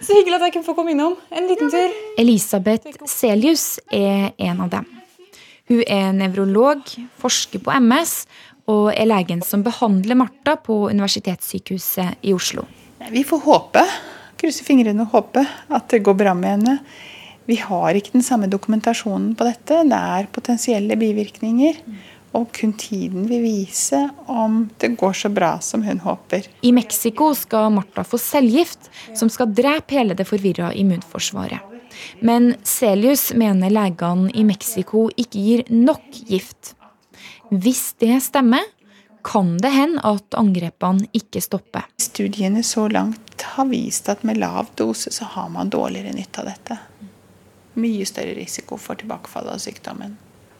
Så 0.05 0.19
hyggelig 0.19 0.37
at 0.37 0.47
jeg 0.47 0.55
kunne 0.59 0.69
få 0.69 0.77
komme 0.77 0.93
innom 0.93 1.17
en 1.33 1.49
liten 1.49 1.73
tur. 1.73 1.97
Elisabeth 2.21 3.09
Selius 3.09 3.67
er 3.89 4.31
en 4.37 4.65
av 4.67 4.73
dem. 4.77 4.98
Hun 5.69 5.83
er 5.85 6.13
nevrolog, 6.17 6.81
forsker 7.21 7.61
på 7.61 7.73
MS 7.77 8.23
og 8.69 8.87
er 8.89 9.05
legen 9.05 9.43
som 9.45 9.61
behandler 9.65 10.17
Martha 10.17 10.55
på 10.57 10.87
Universitetssykehuset 10.89 12.25
i 12.25 12.33
Oslo. 12.33 12.63
Vi 13.13 13.21
får 13.25 13.43
håpe, 13.45 13.83
krysse 14.41 14.65
fingrene 14.65 15.05
og 15.05 15.13
håpe, 15.13 15.43
at 15.45 15.93
det 15.93 16.01
går 16.05 16.17
bra 16.17 16.33
med 16.37 16.55
henne. 16.55 16.75
Vi 17.45 17.59
har 17.61 17.97
ikke 17.97 18.15
den 18.17 18.25
samme 18.25 18.49
dokumentasjonen 18.49 19.35
på 19.37 19.45
dette. 19.45 19.83
Det 19.85 20.01
er 20.17 20.31
potensielle 20.33 20.97
bivirkninger. 20.97 21.79
Og 22.37 22.49
kun 22.53 22.75
tiden 22.77 23.29
vil 23.29 23.45
vise 23.45 24.03
om 24.29 24.63
det 24.81 24.95
går 24.97 25.17
så 25.21 25.31
bra 25.33 25.55
som 25.65 25.85
hun 25.85 26.01
håper. 26.01 26.49
I 26.65 26.73
Mexico 26.73 27.31
skal 27.37 27.69
Martha 27.77 28.05
få 28.05 28.21
cellegift, 28.21 28.89
som 29.17 29.29
skal 29.33 29.53
drepe 29.53 29.97
hele 29.97 30.17
det 30.17 30.29
forvirra 30.29 30.73
immunforsvaret. 30.77 31.68
Men 32.19 32.53
Celius 32.63 33.29
mener 33.33 33.73
legene 33.73 34.31
i 34.33 34.43
Mexico 34.47 35.07
ikke 35.15 35.39
gir 35.39 35.63
nok 35.73 36.21
gift. 36.29 36.73
Hvis 37.49 37.93
det 37.99 38.19
stemmer, 38.23 38.63
kan 39.23 39.57
det 39.57 39.69
hende 39.73 40.01
at 40.07 40.35
angrepene 40.37 41.09
ikke 41.15 41.41
stopper. 41.43 41.85
Studiene 41.99 42.63
så 42.63 42.87
langt 42.87 43.43
har 43.55 43.67
vist 43.69 44.09
at 44.09 44.23
med 44.23 44.39
lav 44.39 44.71
dose 44.79 45.11
så 45.11 45.27
har 45.35 45.49
man 45.51 45.69
dårligere 45.69 46.15
nytte 46.15 46.41
av 46.41 46.49
dette. 46.49 46.79
Mye 47.79 48.07
større 48.07 48.33
risiko 48.37 48.77
for 48.79 48.99
tilbakefall 48.99 49.51
av 49.51 49.61
sykdommen. 49.61 50.15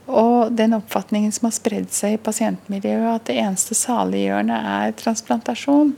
Og 0.10 0.52
den 0.58 0.74
oppfatningen 0.74 1.32
som 1.32 1.48
har 1.48 1.54
spredd 1.54 1.92
seg 1.94 2.16
i 2.16 2.22
pasientmiljøet, 2.24 3.10
at 3.14 3.28
det 3.30 3.38
eneste 3.44 3.78
saliggjørende 3.78 4.58
er 4.58 4.96
transplantasjon, 4.98 5.94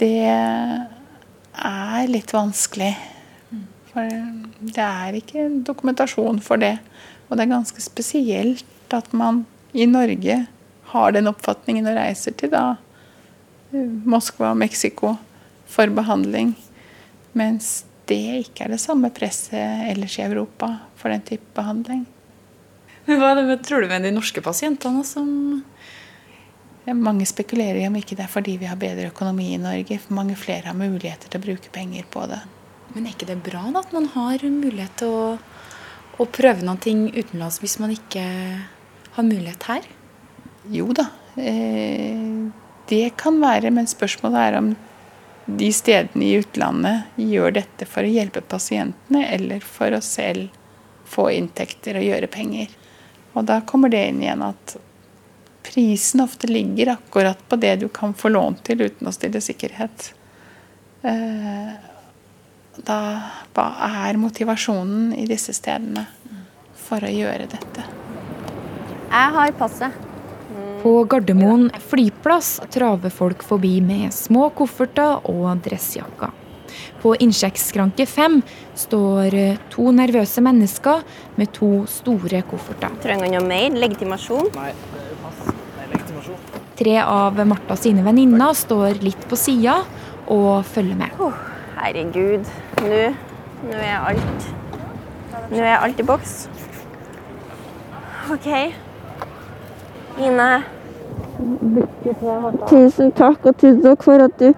det 0.00 0.28
er 0.28 2.10
litt 2.10 2.34
vanskelig. 2.36 2.92
For 4.00 4.70
det 4.76 4.84
er 4.84 5.16
ikke 5.18 5.48
dokumentasjon 5.66 6.40
for 6.44 6.60
det. 6.60 6.76
Og 7.28 7.36
det 7.36 7.44
er 7.44 7.54
ganske 7.54 7.82
spesielt 7.84 8.94
at 8.94 9.12
man 9.14 9.44
i 9.76 9.86
Norge 9.86 10.40
har 10.90 11.12
den 11.14 11.30
oppfatningen 11.30 11.86
og 11.86 11.98
reiser 11.98 12.34
til 12.34 12.50
da 12.54 12.64
Moskva 13.70 14.50
og 14.50 14.58
Mexico 14.58 15.14
for 15.70 15.92
behandling. 15.94 16.56
Mens 17.38 17.84
det 18.10 18.18
ikke 18.40 18.66
er 18.66 18.74
det 18.74 18.80
samme 18.82 19.12
presset 19.14 19.86
ellers 19.92 20.16
i 20.18 20.24
Europa 20.24 20.72
for 20.98 21.12
den 21.12 21.22
type 21.22 21.46
behandling. 21.54 22.02
Men 23.06 23.20
Hva 23.20 23.34
det, 23.38 23.60
tror 23.66 23.82
du 23.82 23.90
med 23.90 24.02
de 24.06 24.14
norske 24.14 24.42
pasientene 24.44 25.04
som 25.06 25.30
Mange 26.90 27.26
spekulerer 27.28 27.76
i 27.78 27.86
om 27.86 27.94
ikke 27.94 28.16
det 28.18 28.24
er 28.24 28.32
fordi 28.32 28.56
vi 28.58 28.66
har 28.66 28.78
bedre 28.80 29.12
økonomi 29.12 29.52
i 29.54 29.60
Norge. 29.60 30.00
For 30.00 30.16
mange 30.16 30.34
flere 30.34 30.66
har 30.66 30.74
muligheter 30.74 31.30
til 31.30 31.38
å 31.38 31.44
bruke 31.44 31.70
penger 31.70 32.08
på 32.10 32.24
det. 32.26 32.40
Men 32.94 33.06
er 33.06 33.14
ikke 33.14 33.28
det 33.30 33.40
bra 33.44 33.62
da, 33.70 33.84
at 33.84 33.94
man 33.94 34.08
har 34.16 34.42
mulighet 34.42 34.96
til 35.02 35.14
å, 35.14 35.24
å 36.20 36.26
prøve 36.26 36.76
ting 36.82 37.06
utenlands 37.14 37.60
hvis 37.62 37.78
man 37.82 37.94
ikke 37.94 38.24
har 39.14 39.26
mulighet 39.26 39.66
her? 39.70 39.88
Jo 40.70 40.90
da, 40.96 41.06
eh, 41.40 42.50
det 42.90 43.04
kan 43.20 43.40
være. 43.42 43.70
Men 43.74 43.90
spørsmålet 43.90 44.40
er 44.42 44.58
om 44.58 44.72
de 45.50 45.70
stedene 45.74 46.26
i 46.26 46.36
utlandet 46.38 47.20
gjør 47.20 47.56
dette 47.60 47.86
for 47.88 48.06
å 48.06 48.12
hjelpe 48.12 48.42
pasientene, 48.42 49.24
eller 49.34 49.64
for 49.64 49.94
å 49.94 50.02
selv 50.04 50.50
få 51.10 51.30
inntekter 51.34 51.98
og 51.98 52.06
gjøre 52.06 52.30
penger. 52.30 52.70
Og 53.34 53.46
da 53.46 53.60
kommer 53.66 53.90
det 53.90 54.04
inn 54.10 54.22
igjen 54.22 54.44
at 54.46 54.76
prisen 55.66 56.22
ofte 56.24 56.48
ligger 56.50 56.94
akkurat 56.96 57.40
på 57.48 57.58
det 57.60 57.76
du 57.82 57.88
kan 57.88 58.14
få 58.14 58.32
lånt 58.32 58.64
til 58.66 58.82
uten 58.82 59.10
å 59.10 59.14
stille 59.14 59.42
sikkerhet. 59.42 60.12
Eh, 61.02 61.89
da 62.86 63.00
hva 63.54 63.66
er 64.06 64.18
motivasjonen 64.20 65.14
i 65.18 65.26
disse 65.28 65.54
stedene 65.56 66.06
for 66.78 67.04
å 67.04 67.10
gjøre 67.10 67.48
dette? 67.50 67.86
Jeg 69.10 69.34
har 69.36 69.56
passet. 69.58 70.06
På 70.80 71.02
Gardermoen 71.04 71.66
flyplass 71.90 72.54
traver 72.72 73.12
folk 73.12 73.42
forbi 73.44 73.80
med 73.84 74.14
små 74.16 74.48
kofferter 74.56 75.26
og 75.28 75.60
dressjakker. 75.66 76.32
På 77.02 77.12
innsjekkskranke 77.20 78.06
fem 78.08 78.38
står 78.78 79.36
to 79.72 79.90
nervøse 79.92 80.40
mennesker 80.44 81.02
med 81.36 81.52
to 81.56 81.84
store 81.90 82.42
kofferter. 82.48 82.96
Trenger 83.02 83.28
han 83.28 83.36
noe 83.36 83.48
mer? 83.50 83.76
Legitimasjon? 83.82 84.48
Nei, 84.56 84.72
pass. 85.20 85.42
Nei, 85.76 85.86
legitimasjon. 85.92 86.40
Tre 86.80 86.96
av 87.02 87.40
Martha 87.48 87.76
sine 87.76 88.04
venninner 88.06 88.56
står 88.56 89.02
litt 89.04 89.28
på 89.28 89.36
sida 89.36 89.80
og 90.32 90.64
følger 90.70 90.96
med. 91.02 91.20
Oh, 91.20 91.36
herregud. 91.76 92.48
Nå, 92.80 93.00
nå 93.68 93.76
er 93.76 93.96
alt 94.08 94.44
Nå 95.50 95.58
er 95.60 95.76
alt 95.76 95.98
i 96.00 96.04
boks. 96.06 96.34
OK. 98.32 98.46
Ine. 100.20 100.46
Tusen 102.70 103.10
takk, 103.16 103.44
og 103.44 103.56
tusen 103.58 103.82
takk 103.84 104.04
for 104.06 104.24
at 104.24 104.36
du 104.40 104.52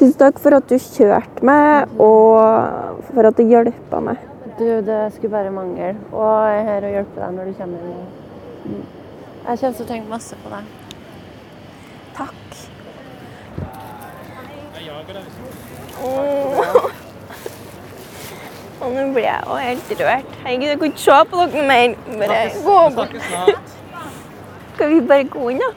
Tusen 0.00 0.16
takk 0.16 0.38
for 0.40 0.56
at 0.56 0.70
du 0.70 0.78
kjørte 0.80 1.44
meg, 1.44 1.90
og 2.00 3.02
for 3.10 3.28
at 3.28 3.36
du 3.36 3.42
hjelpa 3.44 4.00
meg. 4.00 4.22
Du, 4.56 4.64
det 4.86 5.00
skulle 5.12 5.34
bare 5.34 5.52
mangle. 5.52 5.90
Og 6.12 6.30
jeg 6.48 6.62
er 6.62 6.64
her 6.70 6.86
og 6.88 6.94
hjelper 6.94 7.26
deg 7.26 7.34
når 7.36 7.50
du 7.50 7.58
kommer. 7.58 7.84
Jeg 9.44 9.60
kommer 9.60 9.76
til 9.76 9.84
å 9.84 9.90
tenke 9.90 10.08
masse 10.08 10.38
på 10.40 10.54
deg. 10.54 10.72
Takk. 12.16 12.56
Åh. 16.00 16.89
Og 18.80 18.92
nå 18.92 19.12
blir 19.12 19.26
jeg 19.26 19.40
også 19.44 19.56
helt 19.66 20.00
rørt. 20.00 20.34
Herregud, 20.44 20.66
jeg 20.68 20.78
kunne 20.78 20.90
ikke 20.94 21.04
se 21.04 21.18
på 21.30 21.36
dere 21.36 21.66
mer. 21.68 21.94
Bare 22.18 22.50
gå 22.64 22.76
bort. 22.96 23.14
Skal 24.74 24.94
vi 24.94 25.00
bare 25.08 25.24
gå 25.24 25.48
inn, 25.52 25.60
da? 25.60 25.70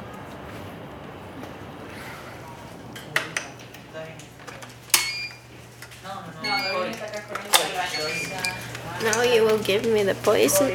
Now 9.04 9.22
you 9.22 9.44
will 9.44 9.60
give 9.68 9.84
me 9.92 10.04
the 10.04 10.16
poison. 10.24 10.72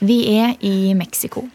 Vi 0.00 0.38
er 0.38 0.54
i 0.60 0.94
Mexico. 0.94 1.48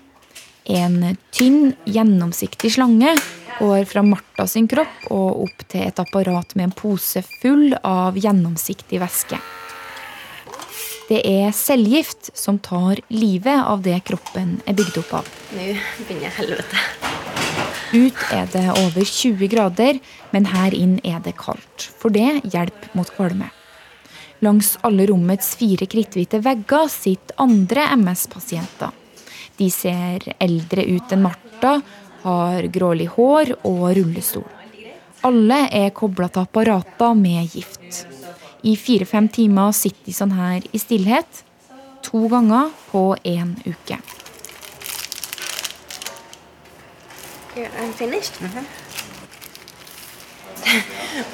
En 0.65 1.17
tynn, 1.31 1.73
gjennomsiktig 1.85 2.71
slange 2.75 3.15
går 3.63 3.85
fra 3.85 4.03
Martha 4.03 4.47
sin 4.47 4.67
kropp 4.67 5.05
og 5.15 5.45
opp 5.45 5.61
til 5.71 5.87
et 5.87 5.99
apparat 6.01 6.55
med 6.57 6.67
en 6.67 6.75
pose 6.75 7.23
full 7.39 7.71
av 7.79 8.17
gjennomsiktig 8.19 8.99
væske. 8.99 9.39
Det 11.07 11.21
er 11.27 11.51
cellegift 11.55 12.31
som 12.35 12.59
tar 12.63 12.99
livet 13.13 13.59
av 13.59 13.83
det 13.85 14.01
kroppen 14.07 14.57
er 14.67 14.75
bygd 14.75 14.99
opp 15.03 15.13
av. 15.21 15.31
Nå 15.55 15.67
begynner 16.07 16.35
helvete. 16.39 16.83
Ut 17.93 18.23
er 18.33 18.47
det 18.51 18.65
over 18.71 19.03
20 19.05 19.51
grader, 19.51 19.99
men 20.35 20.47
her 20.51 20.75
inn 20.75 20.97
er 21.05 21.19
det 21.23 21.35
kaldt. 21.39 21.87
For 21.99 22.11
det 22.11 22.41
hjelper 22.43 22.95
mot 22.97 23.11
kvalme. 23.15 23.51
Langs 24.43 24.73
alle 24.83 25.05
rommets 25.07 25.53
fire 25.59 25.87
kritthvite 25.87 26.41
vegger 26.43 26.89
sitter 26.91 27.39
andre 27.39 27.85
MS-pasienter. 27.95 28.91
De 29.59 29.69
ser 29.71 30.25
eldre 30.41 30.87
ut 30.89 31.13
enn 31.13 31.23
Martha, 31.23 31.77
har 32.23 32.67
grålig 32.73 33.07
hår 33.15 33.55
og 33.61 33.85
rullestol. 33.97 34.47
Alle 35.23 35.61
er 35.71 35.93
kobla 35.95 36.27
til 36.27 36.43
apparater 36.43 37.15
med 37.15 37.55
gift. 37.55 38.03
I 38.63 38.75
fire-fem 38.79 39.27
timer 39.31 39.71
sitter 39.75 40.07
de 40.07 40.15
sånn 40.15 40.35
her 40.35 40.63
i 40.71 40.79
stillhet. 40.79 41.43
To 42.03 42.27
ganger 42.31 42.71
på 42.91 43.15
én 43.23 43.55
uke. 43.63 43.99
I'm 47.55 47.93
finished. 47.93 48.33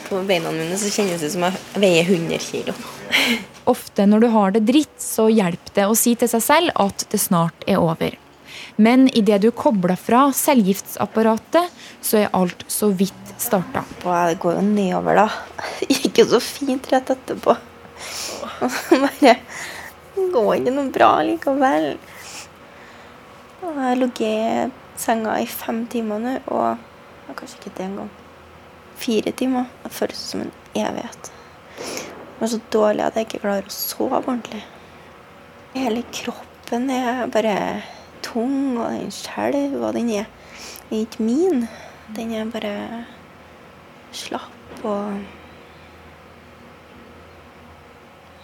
På 0.09 0.21
beina 0.27 0.51
mine 0.51 0.77
så 0.77 0.89
kjennes 0.91 1.21
det 1.21 1.29
som 1.31 1.43
jeg 1.47 1.53
veier 1.79 2.09
100 2.09 2.39
kilo. 2.43 2.73
Ofte 3.69 4.05
når 4.09 4.25
du 4.25 4.27
har 4.33 4.55
det 4.55 4.65
dritt, 4.67 4.97
så 5.01 5.29
hjelper 5.31 5.75
det 5.75 5.85
å 5.87 5.95
si 5.97 6.15
til 6.19 6.31
seg 6.31 6.43
selv 6.43 6.81
at 6.81 7.05
det 7.11 7.21
snart 7.21 7.63
er 7.67 7.79
over. 7.79 8.17
Men 8.79 9.09
idet 9.17 9.41
du 9.43 9.49
kobler 9.51 9.99
fra 9.99 10.29
cellegiftsapparatet, 10.31 11.67
så 12.01 12.21
er 12.21 12.35
alt 12.37 12.63
så 12.71 12.87
vidt 12.95 13.33
starta. 13.35 13.83
Det 13.99 14.37
går 14.39 14.55
jo 14.55 14.61
nedover, 14.63 15.19
da. 15.19 15.65
Det 15.81 15.97
gikk 15.97 16.21
jo 16.21 16.29
så 16.31 16.39
fint 16.43 16.87
rett 16.93 17.11
etterpå. 17.11 17.57
Og 18.63 18.71
så 18.71 18.99
går 20.31 20.53
ikke 20.55 20.75
noe 20.77 20.93
bra 20.95 21.11
likevel. 21.27 21.89
Jeg 23.59 23.75
har 23.75 23.99
ligget 23.99 24.23
i 24.23 24.99
senga 24.99 25.35
i 25.43 25.51
fem 25.51 25.83
timer 25.91 26.23
nå, 26.23 26.37
og 26.47 27.35
kanskje 27.35 27.59
ikke 27.59 27.75
det 27.81 27.85
engang. 27.89 28.09
Fire 28.99 29.35
timer. 29.43 29.69
Det 29.83 29.95
føles 29.95 30.25
som 30.31 30.47
en 30.47 30.55
evighet. 30.71 31.31
Jeg 31.83 32.47
er 32.47 32.55
så 32.55 32.63
dårlig 32.71 33.03
at 33.03 33.19
jeg 33.19 33.27
ikke 33.27 33.43
klarer 33.43 33.67
å 33.67 33.75
sove 33.75 34.23
ordentlig. 34.23 34.63
Hele 35.75 36.07
kroppen 36.15 36.87
er 36.95 37.25
bare 37.31 37.55
tung, 38.29 38.77
og 38.77 38.91
den 38.93 39.11
skjelver, 39.13 39.87
og 39.89 39.93
den 39.97 40.09
er, 40.21 40.29
den 40.89 40.97
er 40.97 41.05
ikke 41.05 41.23
min. 41.23 41.67
Den 42.15 42.33
er 42.33 42.49
bare 42.49 43.05
slapp 44.11 44.83
og 44.83 45.19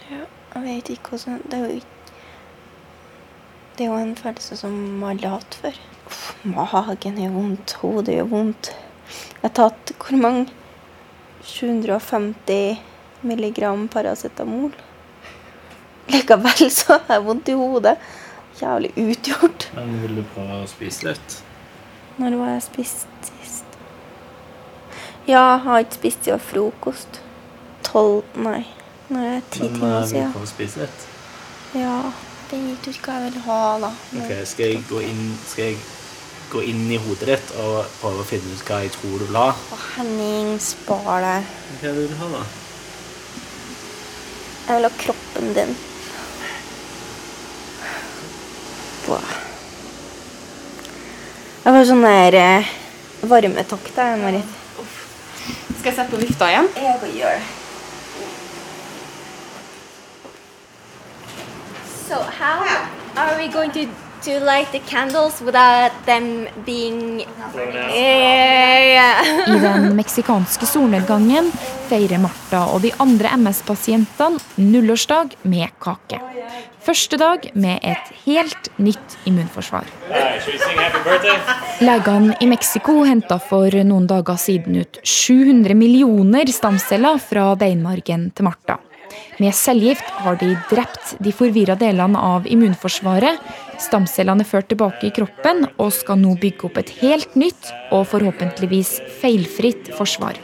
Ja, 0.06 0.22
jeg 0.54 0.62
vet 0.62 0.88
ikke 0.88 1.08
hvordan 1.16 1.40
Det 1.50 1.54
er 1.58 1.64
jo 1.64 1.78
ikke 1.80 1.86
Det 3.76 3.86
er 3.86 3.90
jo 3.90 3.96
en 3.96 4.16
følelse 4.16 4.56
som 4.56 5.04
alle 5.04 5.26
har 5.26 5.40
hatt 5.40 5.54
før. 5.60 5.80
Uff, 6.06 6.36
magen 6.44 7.18
gjør 7.18 7.34
vondt, 7.34 7.72
hodet 7.82 8.14
gjør 8.14 8.28
vondt. 8.30 8.70
Jeg 9.42 9.42
har 9.42 9.54
tatt 9.58 9.92
hvor 9.98 10.16
mange? 10.16 10.46
750 11.42 12.78
milligram 13.22 13.88
paracetamol. 13.88 14.72
Likevel 16.08 16.70
så 16.70 16.96
har 17.02 17.18
jeg 17.18 17.26
vondt 17.26 17.50
i 17.52 17.58
hodet. 17.58 17.96
Jævlig 18.60 18.92
utgjort. 18.96 19.68
Men 19.76 19.98
vil 20.02 20.16
du 20.20 20.22
prøve 20.34 20.62
å 20.62 20.68
spise 20.70 21.10
litt? 21.10 21.40
Når 22.16 22.38
var 22.40 22.54
jeg 22.54 22.62
spist 22.64 23.26
sist? 23.28 23.64
Ja, 25.26 25.42
jeg 25.42 25.60
har 25.66 25.82
ikke 25.84 25.98
spist 25.98 26.24
siden 26.24 26.40
frokost. 26.40 27.20
Tolv 27.84 28.22
Nei. 28.40 28.62
Nå 29.10 29.20
er 29.22 29.42
ti 29.50 29.60
timer 29.60 29.76
siden. 29.76 29.82
Men 29.82 30.08
vil 30.08 30.22
du 30.22 30.32
prøve 30.32 30.48
å 30.48 30.50
spise 30.50 30.80
litt? 30.86 31.04
Ja, 31.76 31.98
det 32.50 32.62
gikk 32.62 32.84
du 32.86 32.90
ikke 32.94 33.10
hva 33.10 33.18
jeg 33.20 33.34
vil 33.34 33.44
ha, 33.46 33.60
da. 33.84 33.90
Ok, 34.22 34.32
skal 34.48 34.72
jeg 34.72 34.84
gå 34.88 35.02
inn, 35.04 35.24
skal 35.50 35.64
jeg 35.68 35.78
gå 36.52 36.62
inn 36.70 36.84
i 36.94 36.98
hodet 37.02 37.28
ditt 37.32 37.52
og 37.60 37.90
prøve 38.00 38.22
å 38.22 38.28
finne 38.28 38.54
ut 38.54 38.62
hva 38.68 38.80
jeg 38.84 38.94
tror 38.94 39.18
du 39.18 39.26
vil 39.26 39.38
ha? 39.40 39.48
Å, 39.52 39.78
Henning, 39.96 40.54
spar 40.62 41.20
deg. 41.26 41.50
Hva 41.82 41.92
vil 41.98 42.08
du 42.12 42.16
ha 42.22 42.30
da? 42.38 42.44
Jeg 44.66 44.78
vil 44.78 44.88
ha 44.88 44.92
kroppen 45.04 45.52
din. 45.58 45.76
Jeg 51.66 51.74
får 51.74 51.86
sånn 51.88 52.04
der 52.06 52.34
eh, 52.38 52.66
varmetakt 53.26 53.96
jeg, 53.98 54.18
Marit. 54.22 54.50
Skal 55.80 55.88
jeg 55.88 55.96
sette 55.96 56.12
på 56.12 56.20
vifta 56.20 56.46
igjen? 56.52 56.68
Jeg 56.78 57.00
kan 57.00 57.14
gjøre 57.18 57.40
det. 57.40 57.48
So 62.06 62.20
how 62.38 62.62
are 63.18 63.34
we 63.34 63.48
going 63.50 63.74
to 63.74 63.88
to 64.22 64.38
light 64.46 64.70
the 64.70 64.78
candles 64.86 65.40
without 65.42 65.90
them 66.06 66.46
being 66.64 67.26
yeah. 67.90 69.26
I 69.50 69.58
den 69.58 69.96
meksikanske 69.96 70.66
solnedgangen 70.66 71.52
feirer 71.90 72.20
Martha 72.22 72.64
og 72.72 72.82
de 72.84 72.92
andre 73.02 73.32
MS-pasientene 73.38 74.40
nullårsdag 74.60 75.36
med 75.48 75.72
kake. 75.82 76.20
Første 76.86 77.18
dag 77.18 77.48
med 77.58 77.82
et 77.82 78.10
helt 78.24 78.68
nytt 78.78 79.16
immunforsvar. 79.26 79.88
Legene 81.82 82.36
i 82.40 82.46
Mexico 82.46 83.00
henta 83.06 83.40
for 83.42 83.74
noen 83.88 84.06
dager 84.10 84.38
siden 84.38 84.78
ut 84.82 85.00
700 85.02 85.74
millioner 85.74 86.52
stamceller 86.54 87.18
fra 87.22 87.48
beinmargen 87.58 88.30
til 88.30 88.46
Martha. 88.46 88.78
Med 89.38 89.54
cellegift 89.54 90.04
har 90.24 90.36
de 90.40 90.54
drept 90.70 91.16
de 91.20 91.32
forvirra 91.34 91.74
delene 91.76 92.18
av 92.18 92.46
immunforsvaret. 92.48 93.36
Stamcellene 93.84 94.46
er 94.46 94.48
ført 94.48 94.70
tilbake 94.70 95.10
i 95.10 95.12
kroppen 95.12 95.66
og 95.76 95.92
skal 95.92 96.16
nå 96.22 96.32
bygge 96.40 96.70
opp 96.70 96.80
et 96.80 96.94
helt 97.02 97.36
nytt 97.36 97.68
og 97.92 98.06
forhåpentligvis 98.14 98.96
feilfritt 99.20 99.92
forsvar. 99.98 100.40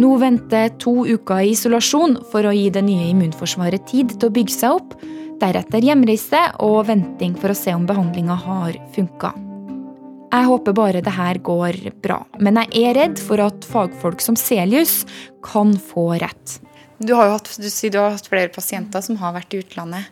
Nå 0.00 0.14
venter 0.16 0.70
to 0.80 1.02
uker 1.04 1.42
i 1.44 1.50
isolasjon 1.52 2.14
for 2.30 2.46
å 2.46 2.54
gi 2.54 2.70
det 2.72 2.80
nye 2.86 3.10
immunforsvaret 3.10 3.82
tid 3.90 4.14
til 4.14 4.30
å 4.30 4.32
bygge 4.32 4.54
seg 4.54 4.78
opp. 4.78 4.94
Deretter 5.42 5.84
hjemreise 5.84 6.40
og 6.64 6.86
venting 6.88 7.34
for 7.36 7.52
å 7.52 7.58
se 7.58 7.74
om 7.76 7.84
behandlinga 7.88 8.36
har 8.46 8.78
funka. 8.94 9.34
Jeg 10.30 10.46
håper 10.46 10.76
bare 10.78 11.02
det 11.04 11.12
her 11.16 11.40
går 11.44 11.80
bra, 12.00 12.20
men 12.38 12.62
jeg 12.62 12.84
er 12.86 12.96
redd 12.96 13.20
for 13.20 13.42
at 13.44 13.66
fagfolk 13.66 14.22
som 14.24 14.38
Celius 14.38 15.02
kan 15.44 15.74
få 15.90 16.12
rett. 16.22 16.60
Du 17.02 17.12
har 17.18 17.28
jo 17.28 17.36
hatt, 17.36 17.50
du 17.60 17.68
sier 17.72 17.92
du 17.92 17.98
har 18.00 18.14
hatt 18.14 18.28
flere 18.30 18.52
pasienter 18.54 19.04
som 19.04 19.18
har 19.20 19.34
vært 19.36 19.56
i 19.56 19.60
utlandet. 19.64 20.08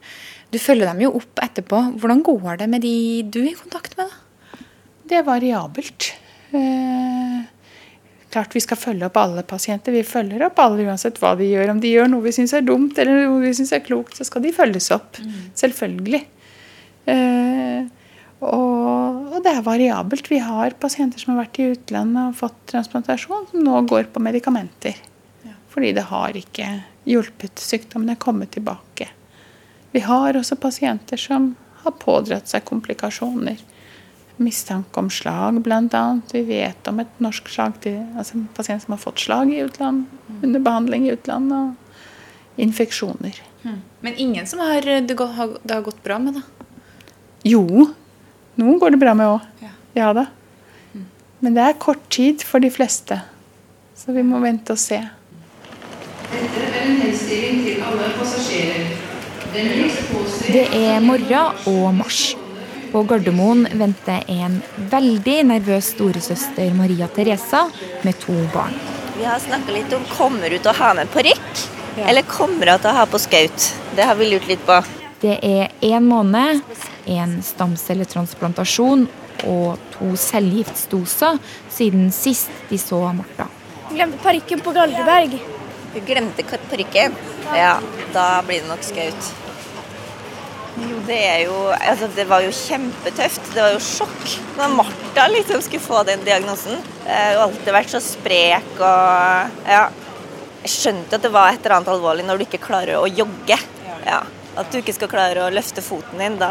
Du 0.53 0.59
følger 0.61 0.91
dem 0.91 1.05
jo 1.07 1.15
opp 1.21 1.45
etterpå. 1.45 1.85
Hvordan 2.03 2.25
går 2.27 2.65
det 2.65 2.69
med 2.73 2.85
de 2.85 2.97
du 3.25 3.45
er 3.45 3.53
i 3.55 3.61
kontakt 3.61 3.97
med? 3.97 4.11
da? 4.11 4.65
Det 5.09 5.21
er 5.23 5.29
variabelt. 5.29 6.11
Eh, 6.53 7.45
klart 8.33 8.55
vi 8.57 8.63
skal 8.65 8.81
følge 8.81 9.09
opp 9.09 9.19
alle 9.21 9.45
pasienter. 9.47 9.95
Vi 9.95 10.05
følger 10.07 10.45
opp 10.47 10.59
alle 10.63 10.87
uansett 10.89 11.21
hva 11.23 11.35
de 11.39 11.49
gjør. 11.49 11.73
Om 11.75 11.83
de 11.83 11.93
gjør 11.95 12.11
noe 12.13 12.25
vi 12.27 12.35
syns 12.37 12.55
er 12.57 12.67
dumt 12.67 12.99
eller 12.99 13.25
noe 13.27 13.43
vi 13.45 13.55
syns 13.57 13.73
er 13.77 13.85
klokt, 13.85 14.19
så 14.19 14.27
skal 14.29 14.45
de 14.45 14.55
følges 14.57 14.91
opp. 14.95 15.21
Selvfølgelig. 15.59 16.25
Eh, 17.09 17.87
og, 18.39 19.33
og 19.35 19.39
det 19.43 19.53
er 19.53 19.65
variabelt. 19.67 20.31
Vi 20.31 20.41
har 20.45 20.77
pasienter 20.81 21.23
som 21.23 21.35
har 21.35 21.45
vært 21.45 21.59
i 21.59 21.71
utlandet 21.73 22.31
og 22.31 22.39
fått 22.39 22.59
transplantasjon, 22.71 23.49
som 23.51 23.65
nå 23.65 23.81
går 23.91 24.13
på 24.13 24.23
medikamenter. 24.23 24.99
Fordi 25.73 25.93
det 25.95 26.09
har 26.11 26.37
ikke 26.37 26.69
hjulpet. 27.09 27.61
Sykdommen 27.63 28.13
er 28.13 28.21
kommet 28.21 28.53
tilbake. 28.55 29.09
Vi 29.95 30.05
har 30.05 30.37
også 30.37 30.59
pasienter 30.61 31.21
som 31.21 31.55
har 31.83 31.95
pådratt 32.03 32.51
seg 32.51 32.67
komplikasjoner. 32.69 33.61
Mistanke 34.39 35.01
om 35.01 35.11
slag, 35.11 35.61
bl.a. 35.65 36.03
Vi 36.33 36.43
vet 36.47 36.89
om 36.91 37.01
et 37.03 37.21
norsk 37.23 37.49
slag 37.51 37.79
til 37.83 37.99
altså 38.17 38.39
en 38.39 38.47
pasient 38.55 38.85
som 38.85 38.95
har 38.95 39.03
fått 39.03 39.25
slag 39.25 39.51
i 39.53 39.61
utlandet, 39.65 40.07
under 40.43 40.63
behandling 40.63 41.09
i 41.09 41.13
utlandet, 41.17 41.75
og 41.75 42.63
infeksjoner. 42.69 43.43
Men 44.01 44.15
ingen 44.17 44.47
som 44.47 44.63
har, 44.63 44.83
det, 44.83 45.19
har, 45.19 45.59
det 45.63 45.75
har 45.75 45.83
gått 45.83 46.03
bra 46.05 46.19
med, 46.23 46.39
da? 46.39 46.75
Jo, 47.47 47.89
noen 48.59 48.79
går 48.79 48.95
det 48.95 49.03
bra 49.03 49.15
med 49.19 49.35
òg. 49.37 49.47
Ja. 49.63 49.75
Ja 49.99 50.13
da. 50.15 50.27
Men 51.39 51.55
det 51.55 51.63
er 51.63 51.79
kort 51.79 52.03
tid 52.11 52.43
for 52.47 52.63
de 52.63 52.71
fleste. 52.71 53.21
Så 53.99 54.15
vi 54.15 54.25
må 54.27 54.41
vente 54.43 54.75
og 54.75 54.81
se. 54.83 54.99
Det 60.49 60.67
er 60.75 61.01
morgen 61.03 61.65
og 61.71 61.95
mars. 61.95 62.37
På 62.93 63.03
Gardermoen 63.03 63.67
venter 63.73 64.23
en 64.33 64.63
veldig 64.91 65.37
nervøs 65.51 65.91
storesøster 65.93 66.71
Maria 66.75 67.09
Teresa 67.13 67.67
med 68.03 68.17
to 68.23 68.37
barn. 68.55 68.73
Vi 69.19 69.27
har 69.29 69.41
snakka 69.43 69.75
litt 69.75 69.93
om 69.93 70.07
kommer 70.09 70.49
hun 70.49 70.63
til 70.63 70.73
å 70.73 70.77
ha 70.79 70.93
med 70.97 71.11
parykk, 71.13 71.65
eller 72.07 72.25
kommer 72.31 72.71
hun 72.73 72.81
til 72.81 72.91
å 72.91 72.95
ha 72.97 73.05
på 73.11 73.21
skaut. 73.21 73.67
Det 73.97 74.07
har 74.09 74.17
vi 74.17 74.31
lurt 74.31 74.49
litt 74.49 74.65
på. 74.65 74.79
Det 75.21 75.37
er 75.45 75.75
én 75.85 76.07
måned, 76.07 76.63
en 77.05 77.35
stamcelletransplantasjon 77.43 79.05
og 79.51 79.91
to 79.93 80.15
cellegiftdoser 80.19 81.37
siden 81.73 82.09
sist 82.15 82.55
de 82.71 82.79
så 82.81 83.03
Martha. 83.13 83.51
Hun 83.89 83.99
Glemte 83.99 84.23
parykken 84.23 84.65
på 84.65 84.73
Galdeberg. 84.77 85.37
Hun 85.93 86.09
glemte 86.09 86.47
parykken. 86.71 87.21
Ja, 87.53 87.77
da 88.15 88.31
blir 88.47 88.63
det 88.63 88.73
nok 88.73 88.87
skaut. 88.87 89.31
Det, 91.09 91.17
er 91.25 91.39
jo, 91.47 91.55
altså 91.73 92.09
det 92.13 92.27
var 92.29 92.43
jo 92.45 92.51
kjempetøft. 92.53 93.47
Det 93.55 93.63
var 93.63 93.73
jo 93.73 93.81
sjokk 93.81 94.35
når 94.59 94.75
Martha 94.77 95.25
liksom 95.33 95.63
skulle 95.65 95.81
få 95.81 96.03
den 96.05 96.21
diagnosen. 96.27 96.83
Jeg 97.07 97.31
har 97.31 97.41
alltid 97.47 97.73
vært 97.73 97.95
så 97.95 98.03
sprek 98.05 98.75
og 98.77 99.65
ja. 99.65 99.87
Jeg 100.59 100.73
skjønte 100.75 101.17
at 101.17 101.25
det 101.25 101.31
var 101.33 101.53
et 101.55 101.63
eller 101.63 101.79
annet 101.79 101.91
alvorlig 101.95 102.27
når 102.27 102.41
du 102.41 102.45
ikke 102.45 102.61
klarer 102.61 102.99
å 102.99 103.09
jogge. 103.09 103.57
Ja. 104.05 104.21
At 104.59 104.73
du 104.73 104.81
ikke 104.81 104.97
skal 104.97 105.11
klare 105.13 105.47
å 105.47 105.53
løfte 105.55 105.85
foten 105.87 106.21
din. 106.21 106.37
Da 106.41 106.51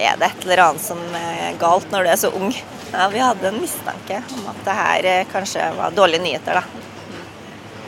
er 0.00 0.16
det 0.16 0.30
et 0.30 0.46
eller 0.46 0.62
annet 0.70 0.84
som 0.84 1.00
er 1.18 1.58
galt 1.60 1.90
når 1.92 2.06
du 2.06 2.12
er 2.14 2.20
så 2.22 2.30
ung. 2.38 2.54
Ja, 2.94 3.10
Vi 3.12 3.20
hadde 3.20 3.50
en 3.50 3.60
mistanke 3.60 4.22
om 4.38 4.46
at 4.54 4.62
det 4.64 4.78
her 4.78 5.10
eh, 5.10 5.26
kanskje 5.32 5.68
var 5.76 5.92
dårlige 5.94 6.24
nyheter. 6.24 6.62
da. 6.62 6.89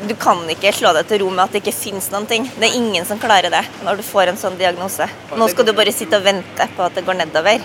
Du 0.09 0.15
kan 0.19 0.41
ikke 0.51 0.73
slå 0.75 0.91
deg 0.97 1.07
til 1.07 1.23
ro 1.23 1.29
med 1.31 1.45
at 1.45 1.53
det 1.55 1.61
ikke 1.63 1.75
finnes 1.77 2.09
noen 2.11 2.27
ting. 2.31 2.49
Det 2.57 2.67
er 2.69 2.79
ingen 2.79 3.07
som 3.07 3.21
klarer 3.23 3.53
det 3.55 3.63
når 3.87 4.01
du 4.01 4.05
får 4.07 4.33
en 4.33 4.41
sånn 4.41 4.59
diagnose. 4.59 5.07
Nå 5.39 5.49
skal 5.53 5.69
du 5.69 5.73
bare 5.79 5.95
sitte 5.95 6.19
og 6.19 6.27
vente 6.27 6.67
på 6.77 6.85
at 6.87 6.99
det 6.99 7.05
går 7.07 7.21
nedover. 7.21 7.63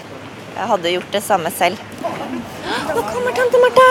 Jeg 0.57 0.69
hadde 0.71 0.93
gjort 0.93 1.11
det 1.13 1.23
samme 1.25 1.51
selv. 1.53 1.81
Nå 2.01 3.01
kommer 3.09 3.35
tante 3.37 3.61
Martha! 3.61 3.89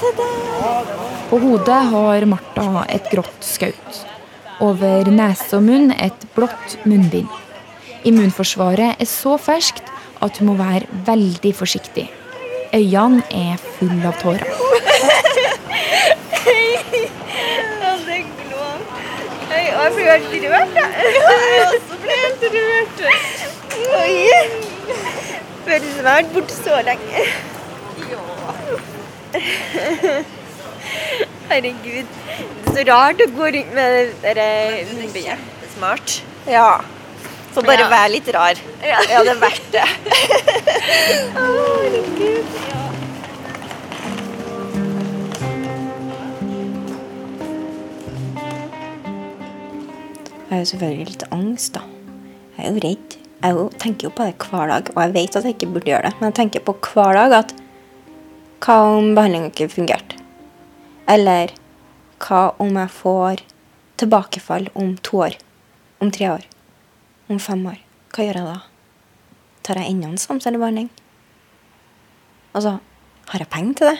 Se 0.00 0.12
der! 0.20 0.92
På 1.30 1.40
hodet 1.42 1.80
har 1.92 2.28
Martha 2.30 2.84
et 2.88 3.10
grått 3.12 3.44
skaut. 3.44 4.00
Over 4.64 5.08
nese 5.12 5.56
og 5.58 5.66
munn 5.68 5.92
et 5.94 6.24
blått 6.34 6.78
munnbind. 6.88 7.28
Immunforsvaret 8.08 8.96
er 8.96 9.08
så 9.08 9.36
ferskt 9.40 9.88
at 10.24 10.40
hun 10.40 10.50
må 10.50 10.56
være 10.58 10.88
veldig 11.06 11.52
forsiktig. 11.56 12.08
Øynene 12.74 13.22
er 13.32 13.60
fulle 13.78 14.08
av 14.08 14.16
tårer. 14.20 14.44
Ja, 17.78 17.92
det 18.06 18.18
glå. 18.40 18.64
Oi, 19.48 19.64
og 19.72 19.77
jeg 19.96 19.96
blir 19.96 20.06
helt 20.10 20.32
rørt, 20.52 20.74
jeg. 20.74 20.88
Jeg 21.14 21.66
også 21.66 21.94
blir 22.02 22.16
helt 22.24 22.42
rørt. 22.54 22.98
Oi. 23.98 24.16
Føles 25.64 25.88
som 25.94 26.04
jeg 26.04 26.08
har 26.08 26.18
vært 26.18 26.32
borte 26.34 26.54
så 26.56 26.74
lenge. 26.86 27.24
Ja. 28.08 28.22
Herregud. 31.48 32.06
Det 32.08 32.68
er 32.68 32.76
så 32.76 32.84
rart 32.92 33.20
å 33.24 33.28
gå 33.36 33.46
rundt 33.56 33.72
med 33.76 33.96
det 33.96 34.34
der 34.36 34.40
eh, 34.44 34.92
munnbindet. 34.94 35.38
Smart. 35.76 36.18
Ja. 36.48 36.68
Så 37.54 37.62
bare 37.64 37.80
Ja. 37.86 37.88
være 37.90 38.12
litt 38.12 38.28
rar. 38.34 38.56
Ja, 38.84 38.98
det 39.24 39.32
er 39.32 39.40
verdt 39.40 39.72
det. 39.72 39.86
Å, 41.42 41.46
herregud. 41.84 42.87
Jeg 50.48 50.56
har 50.56 50.62
jo 50.62 50.68
selvfølgelig 50.70 51.10
litt 51.10 51.22
angst, 51.28 51.74
da. 51.74 51.82
Jeg 52.56 52.62
er 52.62 52.70
jo 52.72 52.80
redd. 52.80 53.16
Jeg 53.42 53.64
tenker 53.82 54.08
jo 54.08 54.12
på 54.16 54.24
det 54.24 54.46
hver 54.48 54.70
dag, 54.70 54.86
og 54.94 55.00
jeg 55.02 55.12
vet 55.18 55.36
at 55.36 55.44
jeg 55.44 55.54
ikke 55.58 55.68
burde 55.74 55.90
gjøre 55.90 56.08
det, 56.08 56.14
men 56.16 56.30
jeg 56.30 56.36
tenker 56.38 56.64
på 56.64 56.74
hver 56.88 57.18
dag 57.18 57.34
at 57.36 57.52
hva 58.64 58.78
om 58.96 59.10
behandlinga 59.12 59.52
ikke 59.52 59.68
fungerte? 59.74 60.16
Eller 61.04 61.52
hva 62.24 62.40
om 62.64 62.80
jeg 62.80 62.94
får 62.96 63.44
tilbakefall 64.00 64.72
om 64.72 64.96
to 65.04 65.20
år? 65.28 65.36
Om 66.00 66.16
tre 66.16 66.32
år? 66.32 66.48
Om 67.28 67.44
fem 67.44 67.68
år? 67.68 67.78
Hva 68.16 68.24
gjør 68.24 68.40
jeg 68.40 68.48
da? 68.48 68.58
Tar 69.68 69.82
jeg 69.82 69.92
enda 69.92 70.08
en 70.08 70.20
stamcellebehandling? 70.24 70.88
Altså, 72.56 72.78
har 73.28 73.44
jeg 73.44 73.52
penger 73.52 73.82
til 73.82 73.92
det? 73.92 73.98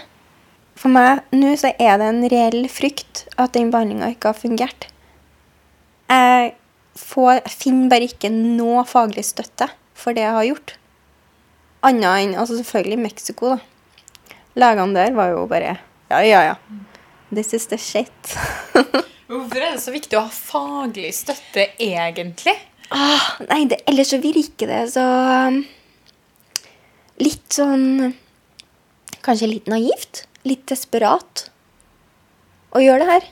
For 0.80 0.96
meg 0.96 1.26
nå 1.36 1.52
så 1.60 1.76
er 1.76 2.00
det 2.00 2.08
en 2.08 2.30
reell 2.32 2.62
frykt 2.72 3.26
at 3.36 3.52
den 3.52 3.68
behandlinga 3.68 4.14
ikke 4.16 4.32
har 4.32 4.46
fungert. 4.46 4.94
Jeg 6.08 6.54
får, 6.98 7.42
finner 7.52 7.90
bare 7.92 8.08
ikke 8.08 8.30
noe 8.32 8.84
faglig 8.88 9.26
støtte 9.28 9.68
for 9.98 10.16
det 10.16 10.24
jeg 10.24 10.36
har 10.36 10.46
gjort. 10.48 10.76
Annet 11.86 12.24
enn 12.24 12.36
altså 12.38 12.58
selvfølgelig 12.58 12.98
Mexico, 13.02 13.54
da. 13.54 13.58
Legene 14.58 14.96
der 14.96 15.14
var 15.14 15.34
jo 15.34 15.44
bare 15.50 15.76
Ja, 16.08 16.22
ja, 16.24 16.40
ja. 16.48 16.54
This 17.30 17.52
is 17.54 17.68
the 17.68 17.78
shit. 17.78 18.34
Hvorfor 19.28 19.60
er 19.60 19.74
det 19.76 19.82
så 19.82 19.92
viktig 19.92 20.16
å 20.16 20.24
ha 20.24 20.32
faglig 20.32 21.12
støtte, 21.14 21.68
egentlig? 21.76 22.54
Ah, 22.88 23.34
nei, 23.50 23.66
det, 23.68 23.82
ellers 23.90 24.14
så 24.14 24.18
virker 24.22 24.70
det 24.70 24.80
så 24.94 25.04
um, 25.04 25.58
Litt 27.20 27.52
sånn 27.52 28.14
Kanskje 29.26 29.50
litt 29.50 29.68
naivt. 29.68 30.22
Litt 30.48 30.64
desperat 30.70 31.48
å 32.72 32.80
gjøre 32.80 33.02
det 33.02 33.10
her. 33.10 33.26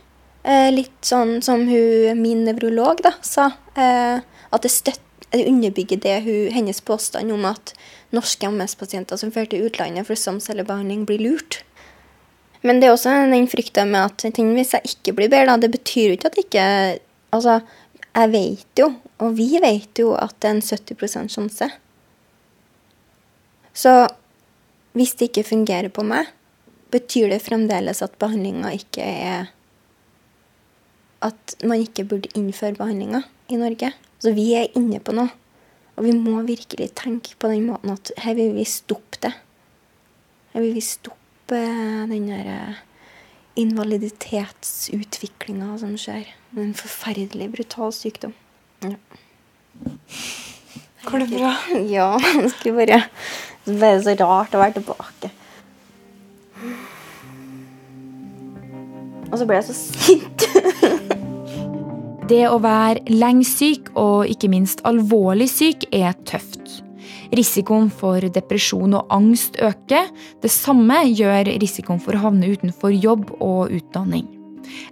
Eh, 0.47 0.69
litt 0.71 1.03
sånn 1.03 1.41
som 1.43 1.65
hun, 1.67 2.21
min 2.21 2.45
nevrolog 2.47 3.03
sa. 3.27 3.51
Eh, 3.75 4.23
at 4.23 4.63
det, 4.63 4.71
støtt, 4.71 5.03
det 5.33 5.43
underbygger 5.51 5.99
det 6.05 6.21
hun, 6.23 6.53
hennes 6.55 6.79
påstand 6.87 7.35
om 7.35 7.49
at 7.49 7.73
norske 8.15 8.47
MS-pasienter 8.47 9.19
som 9.19 9.33
fører 9.35 9.51
til 9.51 9.67
utlandet 9.67 10.07
for 10.07 10.19
stamcellebehandling, 10.19 11.03
blir 11.09 11.25
lurt. 11.25 11.65
Men 12.63 12.79
det 12.79 12.89
er 12.89 12.95
også 12.95 13.15
den 13.33 13.49
frykta 13.51 13.85
med 13.89 14.05
at 14.05 14.29
ting 14.37 14.53
hvis 14.55 14.77
jeg 14.77 14.95
ikke 14.95 15.17
blir 15.19 15.33
bedre, 15.33 15.51
da, 15.51 15.59
det 15.67 15.73
betyr 15.75 16.13
jo 16.13 16.21
ikke 16.21 16.33
at 16.33 16.41
ikke 16.45 16.69
Altså, 17.35 17.57
jeg 18.15 18.31
vet 18.33 18.81
jo, 18.81 18.87
og 19.21 19.33
vi 19.37 19.59
vet 19.61 19.99
jo, 19.99 20.13
at 20.17 20.33
det 20.41 20.49
er 20.49 20.55
en 20.55 20.63
70% 20.63 21.33
sjanse. 21.35 21.67
Så 23.77 23.93
hvis 24.97 25.13
det 25.19 25.29
ikke 25.29 25.45
fungerer 25.51 25.91
på 25.93 26.07
meg, 26.07 26.31
betyr 26.95 27.35
det 27.35 27.43
fremdeles 27.45 28.01
at 28.07 28.15
behandlinga 28.23 28.71
ikke 28.79 29.05
er 29.05 29.51
At 31.25 31.57
man 31.65 31.81
ikke 31.81 32.05
burde 32.05 32.29
innføre 32.37 32.77
behandlinga 32.77 33.23
i 33.49 33.57
Norge. 33.61 33.93
Så 34.21 34.35
vi 34.37 34.51
er 34.59 34.69
inne 34.77 35.01
på 35.01 35.13
noe. 35.17 35.33
Og 35.97 36.05
vi 36.05 36.13
må 36.13 36.43
virkelig 36.45 36.91
tenke 36.99 37.37
på 37.41 37.49
den 37.49 37.65
måten 37.71 37.91
at 37.95 38.11
her 38.21 38.35
vil 38.37 38.53
vi 38.57 38.65
stoppe 38.69 39.17
det. 39.23 39.33
Her 40.53 40.61
vil 40.65 40.75
vi 40.77 40.83
stoppe 40.85 41.61
den 42.11 42.29
der 42.29 42.47
eh, 42.53 42.75
invaliditetsutviklinga 43.57 45.79
som 45.81 45.97
skjer. 46.01 46.25
Er 46.57 46.63
En 46.63 46.75
forferdelig 46.77 47.53
brutal 47.53 47.93
sykdom. 47.97 48.35
Ja. 48.85 48.95
Går 51.07 51.19
det 51.25 51.31
bra? 51.33 51.53
Ja, 51.97 52.11
det 52.21 52.51
skulle 52.53 52.87
bare 52.87 53.03
Det 53.65 53.83
er 53.83 54.03
så 54.03 54.15
rart 54.21 54.55
å 54.55 54.59
være 54.61 54.73
tilbake. 54.81 55.31
Og 59.27 59.39
så 59.41 59.45
ble 59.47 59.55
jeg 59.59 59.69
så 59.71 59.75
sint. 59.75 60.41
Det 62.27 62.43
å 62.51 62.57
være 62.59 63.05
lenge 63.13 63.47
syk, 63.47 63.93
og 63.95 64.27
ikke 64.27 64.49
minst 64.51 64.81
alvorlig 64.89 65.47
syk, 65.47 65.85
er 65.95 66.17
tøft. 66.27 66.81
Risikoen 67.39 67.87
for 67.95 68.25
depresjon 68.35 68.97
og 68.99 69.15
angst 69.15 69.61
øker. 69.63 70.09
Det 70.43 70.51
samme 70.51 71.05
gjør 71.07 71.53
risikoen 71.63 72.03
for 72.03 72.19
å 72.19 72.25
havne 72.25 72.51
utenfor 72.51 72.91
jobb 72.91 73.31
og 73.39 73.71
utdanning. 73.79 74.27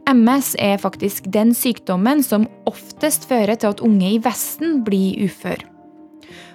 MS 0.07 0.55
er 0.63 0.79
faktisk 0.79 1.27
den 1.35 1.51
sykdommen 1.59 2.23
som 2.23 2.47
oftest 2.71 3.27
fører 3.27 3.59
til 3.59 3.75
at 3.75 3.83
unge 3.83 4.15
i 4.15 4.23
Vesten 4.23 4.85
blir 4.87 5.27
ufør. 5.27 5.67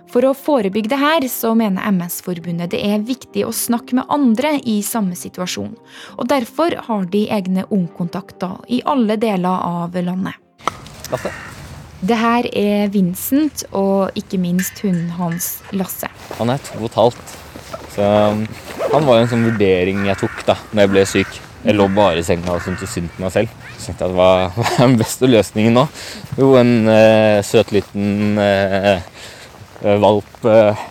For 0.09 0.25
å 0.25 0.31
forebygge 0.33 0.95
det 0.95 1.03
her, 1.03 1.27
så 1.27 1.57
mener 1.59 1.91
MS-forbundet 1.91 2.71
det 2.71 2.85
er 2.87 3.03
viktig 3.03 3.43
å 3.45 3.51
snakke 3.53 3.99
med 3.99 4.07
andre 4.07 4.55
i 4.63 4.79
samme 4.85 5.19
situasjon. 5.19 5.75
Og 6.15 6.29
derfor 6.31 6.79
har 6.87 7.09
de 7.11 7.27
egne 7.35 7.67
ungkontakter 7.67 8.61
i 8.71 8.79
alle 8.87 9.19
deler 9.19 9.65
av 9.67 9.99
landet. 9.99 10.39
Lasse? 11.13 11.31
Det 11.99 12.15
her 12.15 12.47
er 12.55 12.91
Vincent 12.93 13.65
og 13.75 14.15
ikke 14.19 14.39
minst 14.39 14.79
hunden 14.85 15.09
hans, 15.17 15.57
Lasse. 15.75 16.07
Han 16.37 16.53
er 16.53 16.61
to 16.63 16.79
og 16.79 16.87
et 16.87 16.99
halvt. 16.99 17.33
Så 17.95 18.05
um, 18.05 18.45
han 18.93 19.07
var 19.07 19.19
jo 19.19 19.25
en 19.25 19.31
sånn 19.33 19.47
vurdering 19.49 20.05
jeg 20.07 20.19
tok 20.21 20.43
da 20.47 20.55
når 20.71 20.85
jeg 20.85 20.91
ble 20.93 21.05
syk. 21.11 21.39
Jeg 21.59 21.75
lå 21.75 21.89
bare 21.91 22.21
i 22.21 22.23
senga 22.23 22.53
og 22.55 22.63
syntes 22.63 22.93
synd 22.95 23.11
på 23.11 23.25
meg 23.25 23.33
selv. 23.35 23.57
Så 23.75 23.89
tenkte 23.89 24.07
jeg 24.07 24.13
at 24.13 24.15
hva, 24.15 24.29
er 24.47 24.79
den 24.85 24.95
beste 25.01 25.27
løsningen 25.27 25.75
nå? 25.75 25.83
Jo, 26.39 26.53
en 26.61 26.71
eh, 26.93 27.41
søt 27.43 27.73
liten 27.75 28.39
eh, 28.39 29.03
valp 29.83 30.47
eh, 30.47 30.87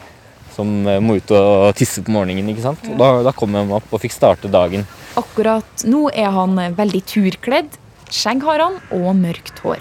som 0.52 0.72
eh, 0.84 1.00
må 1.00 1.16
ut 1.16 1.32
og 1.32 1.72
tisse 1.78 2.04
på 2.04 2.12
morgenen. 2.12 2.52
ikke 2.52 2.66
sant? 2.66 2.84
Og 2.92 3.00
da, 3.00 3.12
da 3.30 3.32
kom 3.36 3.56
jeg 3.56 3.68
meg 3.70 3.78
opp 3.80 3.96
og 3.96 4.02
fikk 4.04 4.16
starte 4.18 4.52
dagen. 4.52 4.84
Akkurat 5.16 5.88
nå 5.88 6.08
er 6.12 6.34
han 6.36 6.60
veldig 6.76 7.04
turkledd. 7.08 7.78
Skjegg 8.12 8.44
har 8.44 8.64
han, 8.64 8.78
og 8.92 9.14
mørkt 9.16 9.64
hår. 9.64 9.80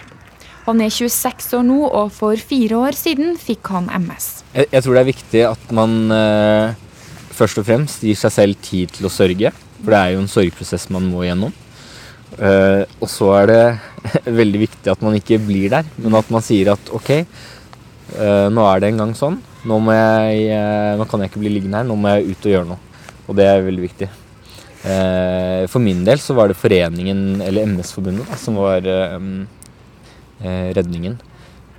Han 0.67 0.81
er 0.83 0.91
26 0.91 1.53
år 1.55 1.63
nå, 1.63 1.77
og 1.87 2.09
for 2.11 2.35
fire 2.43 2.75
år 2.89 2.97
siden 2.97 3.37
fikk 3.39 3.69
han 3.71 3.85
MS. 3.87 4.25
Jeg, 4.51 4.67
jeg 4.73 4.83
tror 4.83 4.97
det 4.97 5.01
er 5.01 5.07
viktig 5.13 5.43
at 5.47 5.69
man 5.75 5.93
eh, 6.11 6.73
først 7.37 7.61
og 7.61 7.67
fremst 7.69 8.03
gir 8.03 8.17
seg 8.19 8.33
selv 8.35 8.59
tid 8.65 8.91
til 8.97 9.07
å 9.07 9.13
sørge. 9.13 9.53
For 9.77 9.93
det 9.93 10.01
er 10.01 10.15
jo 10.15 10.25
en 10.25 10.31
sorgprosess 10.31 10.89
man 10.91 11.07
må 11.07 11.23
gjennom. 11.23 11.55
Eh, 12.35 12.83
og 12.99 13.07
så 13.07 13.31
er 13.39 13.49
det 13.53 13.63
veldig 14.41 14.63
viktig 14.65 14.91
at 14.91 15.07
man 15.07 15.15
ikke 15.15 15.39
blir 15.39 15.71
der, 15.71 15.87
men 16.03 16.19
at 16.19 16.35
man 16.35 16.43
sier 16.43 16.73
at 16.75 16.91
ok, 16.91 17.11
eh, 17.15 18.47
nå 18.51 18.67
er 18.67 18.83
det 18.83 18.91
en 18.91 19.03
gang 19.05 19.15
sånn. 19.15 19.39
Nå, 19.67 19.79
jeg, 19.95 20.47
eh, 20.51 20.93
nå 20.99 21.07
kan 21.07 21.23
jeg 21.23 21.31
ikke 21.31 21.45
bli 21.45 21.55
liggende 21.55 21.79
her, 21.79 21.87
nå 21.87 21.95
må 21.95 22.11
jeg 22.11 22.33
ut 22.33 22.47
og 22.49 22.57
gjøre 22.57 22.71
noe. 22.73 23.03
Og 23.27 23.39
det 23.39 23.47
er 23.47 23.63
veldig 23.63 23.87
viktig. 23.87 24.07
Eh, 24.87 25.63
for 25.71 25.83
min 25.83 26.03
del 26.07 26.19
så 26.23 26.35
var 26.37 26.51
det 26.51 26.59
foreningen, 26.59 27.41
eller 27.43 27.71
MS-forbundet, 27.71 28.35
som 28.39 28.59
var 28.59 28.83
eh, 28.83 29.15
redningen. 30.39 31.17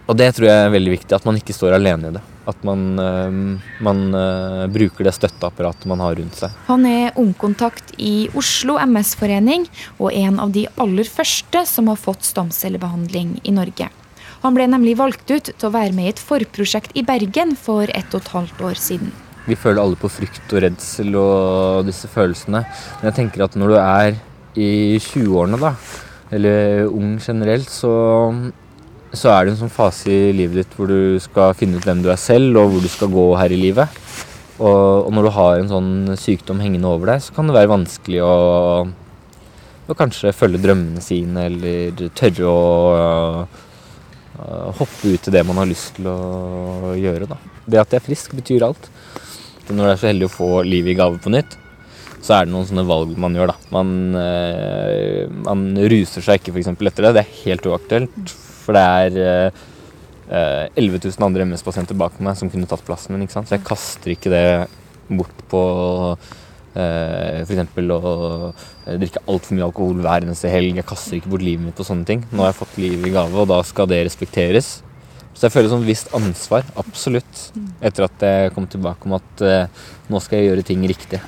Og 0.09 0.17
det 0.17 0.31
tror 0.35 0.49
jeg 0.49 0.65
er 0.65 0.73
veldig 0.73 0.93
viktig, 0.95 1.13
at 1.13 1.27
man 1.29 1.37
ikke 1.37 1.53
står 1.53 1.75
alene 1.77 2.09
i 2.09 2.15
det. 2.17 2.23
At 2.49 2.63
man, 2.65 2.85
eh, 2.97 3.35
man 3.85 3.99
eh, 4.17 4.65
bruker 4.73 5.05
det 5.05 5.13
støtteapparatet 5.13 5.85
man 5.91 6.01
har 6.01 6.17
rundt 6.17 6.39
seg. 6.41 6.55
Han 6.71 6.87
er 6.89 7.19
ungkontakt 7.21 7.93
i 8.01 8.31
Oslo 8.39 8.79
MS-forening, 8.81 9.69
og 10.01 10.17
en 10.17 10.41
av 10.41 10.55
de 10.57 10.65
aller 10.81 11.09
første 11.13 11.67
som 11.69 11.93
har 11.93 12.01
fått 12.01 12.25
stamcellebehandling 12.25 13.37
i 13.45 13.53
Norge. 13.53 13.91
Han 14.41 14.57
ble 14.57 14.69
nemlig 14.71 14.97
valgt 14.97 15.29
ut 15.29 15.51
til 15.51 15.69
å 15.69 15.75
være 15.75 15.93
med 15.93 16.09
i 16.09 16.13
et 16.15 16.25
forprosjekt 16.25 16.97
i 16.97 17.05
Bergen 17.05 17.53
for 17.59 17.91
ett 17.91 18.15
og 18.15 18.23
et 18.23 18.33
halvt 18.33 18.65
år 18.65 18.81
siden. 18.81 19.13
Vi 19.49 19.57
føler 19.59 19.83
alle 19.83 19.99
på 19.99 20.09
frykt 20.13 20.53
og 20.55 20.63
redsel 20.65 21.15
og 21.21 21.89
disse 21.89 22.09
følelsene. 22.09 22.65
Men 22.65 23.09
jeg 23.11 23.17
tenker 23.17 23.45
at 23.45 23.57
når 23.61 23.75
du 23.75 23.79
er 23.81 24.19
i 24.59 24.71
20-årene, 25.03 25.61
da, 25.61 25.75
eller 26.35 26.87
ung 26.89 27.17
generelt, 27.23 27.71
så, 27.73 27.93
så 29.13 29.33
er 29.33 29.47
det 29.47 29.55
en 29.55 29.61
sånn 29.63 29.73
fase 29.73 30.13
i 30.13 30.33
livet 30.37 30.63
ditt 30.63 30.75
hvor 30.77 30.91
du 30.91 31.17
skal 31.23 31.57
finne 31.57 31.79
ut 31.79 31.87
hvem 31.89 32.03
du 32.05 32.11
er 32.13 32.21
selv, 32.21 32.59
og 32.61 32.75
hvor 32.75 32.85
du 32.85 32.91
skal 32.93 33.13
gå 33.13 33.29
her 33.41 33.55
i 33.55 33.61
livet. 33.61 34.01
Og, 34.59 35.07
og 35.07 35.13
når 35.15 35.29
du 35.29 35.35
har 35.37 35.61
en 35.61 35.71
sånn 35.71 35.93
sykdom 36.19 36.61
hengende 36.63 36.91
over 36.91 37.13
deg, 37.13 37.23
så 37.23 37.37
kan 37.37 37.49
det 37.49 37.55
være 37.57 37.73
vanskelig 37.73 38.21
å, 38.27 38.35
å 39.87 39.97
kanskje 39.99 40.35
følge 40.37 40.61
drømmene 40.65 41.05
sine, 41.05 41.47
eller 41.47 42.11
tørre 42.19 42.51
å 42.51 42.59
uh, 43.47 44.69
hoppe 44.81 45.15
ut 45.15 45.23
til 45.25 45.37
det 45.37 45.45
man 45.47 45.63
har 45.63 45.71
lyst 45.71 45.95
til 45.97 46.11
å 46.11 46.93
gjøre. 46.99 47.31
Da. 47.31 47.39
Det 47.65 47.81
at 47.81 47.95
jeg 47.95 48.03
er 48.03 48.09
frisk, 48.11 48.35
betyr 48.37 48.67
alt. 48.67 48.91
Når 49.69 49.81
du 49.85 49.91
er 49.93 50.01
så 50.01 50.11
heldig 50.11 50.29
å 50.29 50.33
få 50.33 50.51
livet 50.67 50.95
i 50.95 50.99
gave 50.99 51.23
på 51.23 51.33
nytt, 51.33 51.55
så 52.25 52.35
er 52.35 52.47
det 52.47 52.53
noen 52.53 52.67
sånne 52.67 52.87
valg 52.89 53.15
man 53.21 53.37
gjør, 53.37 53.53
da. 53.53 53.57
Man, 53.75 53.93
øh, 54.19 55.29
man 55.47 55.65
ruser 55.93 56.25
seg 56.25 56.41
ikke 56.41 56.57
f.eks. 56.57 56.73
etter 56.75 57.07
det. 57.07 57.15
Det 57.15 57.23
er 57.23 57.37
helt 57.45 57.69
uaktuelt. 57.71 58.35
For 58.65 58.77
det 58.77 58.83
er 58.83 59.21
øh, 59.23 60.67
11 60.75 61.01
000 61.07 61.29
andre 61.29 61.47
MS-pasienter 61.49 61.97
bak 61.99 62.19
meg 62.25 62.37
som 62.37 62.51
kunne 62.53 62.69
tatt 62.69 62.85
plassen 62.87 63.15
min. 63.15 63.25
ikke 63.25 63.39
sant? 63.39 63.49
Så 63.51 63.57
jeg 63.57 63.67
kaster 63.69 64.15
ikke 64.15 64.33
det 64.35 64.45
bort 65.09 65.47
på 65.49 65.63
uh, 66.13 67.39
f.eks. 67.47 67.79
å 67.81 68.11
eh, 68.53 68.99
drikke 69.01 69.23
altfor 69.25 69.57
mye 69.57 69.65
alkohol 69.71 70.03
hver 70.05 70.27
eneste 70.27 70.51
helg. 70.53 70.77
Jeg 70.77 70.89
kaster 70.91 71.17
ikke 71.17 71.33
bort 71.33 71.47
livet 71.47 71.65
mitt 71.65 71.79
på 71.79 71.87
sånne 71.87 72.05
ting. 72.11 72.27
Nå 72.29 72.45
har 72.45 72.53
jeg 72.53 72.59
fått 72.59 72.77
livet 72.83 73.09
i 73.09 73.15
gave, 73.15 73.33
og 73.41 73.49
da 73.49 73.63
skal 73.65 73.89
det 73.89 74.03
respekteres. 74.05 74.75
Så 75.33 75.47
jeg 75.47 75.55
føler 75.55 75.73
sånn 75.73 75.87
visst 75.87 76.13
ansvar, 76.19 76.67
absolutt, 76.77 77.45
etter 77.81 78.09
at 78.09 78.27
jeg 78.27 78.53
kom 78.57 78.67
tilbake 78.69 79.07
om 79.07 79.15
at 79.17 79.45
nå 80.11 80.21
skal 80.21 80.43
jeg 80.43 80.51
gjøre 80.51 80.65
ting 80.67 80.83
riktig. 80.91 81.23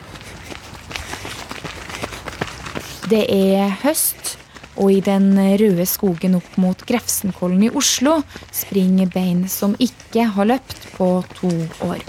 Det 3.10 3.24
er 3.26 3.72
høst, 3.82 4.36
og 4.78 4.92
i 4.94 5.00
den 5.02 5.32
røde 5.58 5.82
skogen 5.88 6.36
opp 6.38 6.52
mot 6.62 6.84
Grefsenkollen 6.86 7.64
i 7.66 7.70
Oslo 7.74 8.20
springer 8.54 9.10
bein 9.10 9.40
som 9.50 9.74
ikke 9.82 10.28
har 10.36 10.46
løpt 10.46 10.84
på 10.94 11.08
to 11.40 11.50
år. 11.88 12.04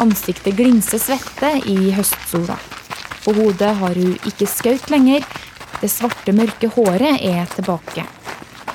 Ansiktet 0.00 0.54
glinser 0.60 1.02
svette 1.02 1.50
i 1.66 1.90
høstsola. 1.96 2.54
På 3.24 3.34
hodet 3.34 3.74
har 3.82 3.98
hun 3.98 4.14
ikke 4.30 4.46
skaut 4.48 4.86
lenger. 4.94 5.26
Det 5.82 5.90
svarte, 5.90 6.32
mørke 6.36 6.70
håret 6.76 7.18
er 7.18 7.50
tilbake. 7.56 8.06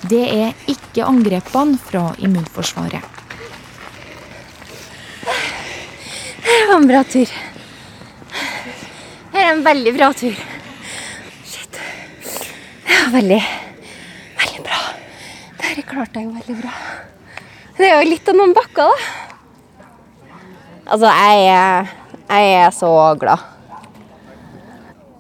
Det 0.04 0.24
er 0.36 0.70
ikke 0.70 1.08
angrepene 1.08 1.80
fra 1.80 2.10
immunforsvaret. 2.20 3.02
Det 6.44 6.64
var 6.68 6.82
en 6.82 6.90
bra 6.92 7.08
tur. 7.08 7.32
Er 9.46 9.52
en 9.54 9.60
veldig 9.62 9.92
bra 9.94 10.08
tur. 10.18 10.38
Shit. 11.46 11.78
Var 12.88 13.12
veldig, 13.14 13.36
veldig 14.40 14.64
bra. 14.66 14.80
Dette 15.60 15.84
klarte 15.86 16.18
jeg 16.18 16.26
jo 16.26 16.32
veldig 16.40 16.56
bra. 16.64 16.72
Det 17.78 17.86
er 17.86 17.94
jo 18.00 18.08
litt 18.10 18.32
av 18.32 18.40
noen 18.40 18.56
bakker, 18.58 18.90
da. 18.90 20.40
Altså, 20.96 21.12
jeg 21.12 21.44
er, 21.52 21.94
jeg 22.32 22.56
er 22.64 22.74
så 22.74 22.90
glad. 23.22 23.46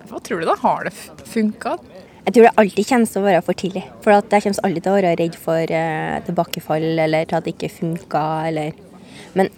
Hva 0.09 0.23
tror 0.25 0.41
du 0.41 0.49
da? 0.49 0.57
Har 0.63 0.89
det 0.89 0.95
funka? 1.35 1.75
Jeg 2.23 2.33
tror 2.33 2.47
det 2.47 2.55
alltid 2.63 2.89
kommer 2.95 3.13
til 3.13 3.21
å 3.21 3.29
være 3.29 3.45
for 3.45 3.61
tidlig. 3.61 3.85
For 4.01 4.17
at 4.17 4.33
jeg 4.33 4.47
kommer 4.47 4.71
alltid 4.71 4.87
til 4.89 4.95
å 4.95 4.97
være 4.97 5.15
redd 5.21 5.39
for 5.45 5.77
eh, 5.83 6.17
tilbakefall 6.25 6.89
eller 7.05 7.29
til 7.29 7.43
at 7.43 7.45
det 7.45 7.57
ikke 7.59 7.73
funka. 7.77 8.27
Eller. 8.49 8.83
Men 9.37 9.53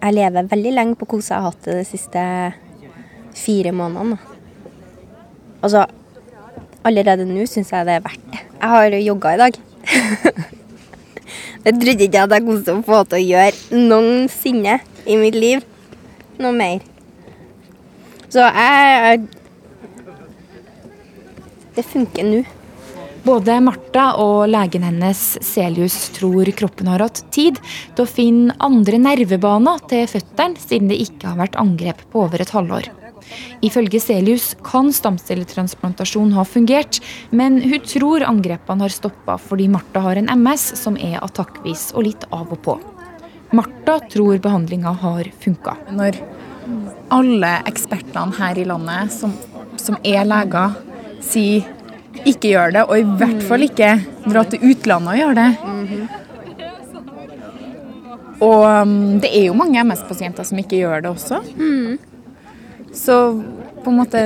jeg 0.00 0.20
lever 0.22 0.52
veldig 0.56 0.76
lenge 0.80 0.96
på 0.96 1.12
hvordan 1.12 1.28
jeg 1.28 1.40
har 1.42 1.50
hatt 1.52 1.66
det 1.68 1.80
de 1.82 1.88
siste 1.92 2.28
fire 3.38 3.72
månedene. 3.76 4.18
Altså, 5.62 5.84
allerede 6.86 7.26
nå 7.28 7.46
syns 7.46 7.72
jeg 7.72 7.86
det 7.88 7.98
er 7.98 8.04
verdt 8.04 8.24
det. 8.32 8.40
Jeg 8.58 8.72
har 8.74 8.96
jogga 8.98 9.34
i 9.34 9.40
dag. 9.42 9.58
det 11.64 11.74
trodde 11.78 12.06
ikke 12.06 12.18
jeg 12.18 12.24
at 12.24 12.34
jeg 12.36 12.46
kom 12.46 12.62
til 12.62 12.78
å 12.78 12.86
få 12.86 13.02
til 13.10 13.18
å 13.18 13.26
gjøre 13.26 13.84
noensinne 13.90 14.78
i 15.06 15.18
mitt 15.20 15.38
liv. 15.38 15.62
Noe 16.42 16.56
mer. 16.56 16.82
Så 18.32 18.48
jeg 18.48 19.28
Det 21.72 21.84
funker 21.88 22.26
nå. 22.28 22.42
Både 23.22 23.54
Martha 23.62 24.08
og 24.20 24.48
legen 24.50 24.82
hennes 24.82 25.20
Celius 25.46 26.10
tror 26.16 26.50
kroppen 26.58 26.90
har 26.90 27.04
hatt 27.04 27.22
tid 27.32 27.60
til 27.94 28.02
å 28.02 28.10
finne 28.10 28.56
andre 28.60 28.98
nervebaner 28.98 29.84
til 29.88 30.08
føttene, 30.10 30.58
siden 30.58 30.90
det 30.90 30.98
ikke 31.04 31.30
har 31.30 31.38
vært 31.38 31.60
angrep 31.62 32.02
på 32.10 32.26
over 32.26 32.42
et 32.42 32.52
halvår. 32.52 32.90
Ifølge 33.62 34.00
Celius 34.02 34.52
kan 34.66 34.92
stamcelletransplantasjon 34.94 36.32
ha 36.36 36.44
fungert, 36.48 37.00
men 37.30 37.60
hun 37.62 37.84
tror 37.86 38.26
angrepene 38.26 38.86
har 38.86 38.94
stoppa 38.94 39.38
fordi 39.40 39.68
Martha 39.72 40.02
har 40.04 40.20
en 40.20 40.30
MS 40.32 40.72
som 40.80 40.98
er 40.98 41.20
attakkvis 41.22 41.90
og 41.96 42.08
litt 42.08 42.26
av 42.30 42.50
og 42.50 42.62
på. 42.64 42.78
Martha 43.52 43.98
tror 44.12 44.40
behandlinga 44.40 44.94
har 45.02 45.28
funka. 45.44 45.76
Når 45.92 46.18
alle 47.12 47.52
ekspertene 47.68 48.38
her 48.38 48.58
i 48.58 48.64
landet 48.64 49.12
som, 49.12 49.34
som 49.76 49.98
er 50.06 50.24
leger, 50.24 50.78
sier 51.22 51.68
ikke 52.28 52.52
gjør 52.52 52.74
det, 52.74 52.82
og 52.86 52.98
i 52.98 53.06
hvert 53.20 53.44
fall 53.48 53.64
ikke 53.66 53.92
dra 54.26 54.44
til 54.48 54.64
utlandet 54.72 55.12
og 55.12 55.20
gjøre 55.20 55.36
det. 55.38 55.50
Og 58.42 58.94
det 59.22 59.30
er 59.30 59.46
jo 59.46 59.58
mange 59.58 59.84
MS-pasienter 59.84 60.46
som 60.46 60.58
ikke 60.62 60.80
gjør 60.80 61.04
det 61.04 61.12
også. 61.12 61.42
Så 62.92 63.16
på 63.82 63.90
en 63.90 63.98
måte 63.98 64.22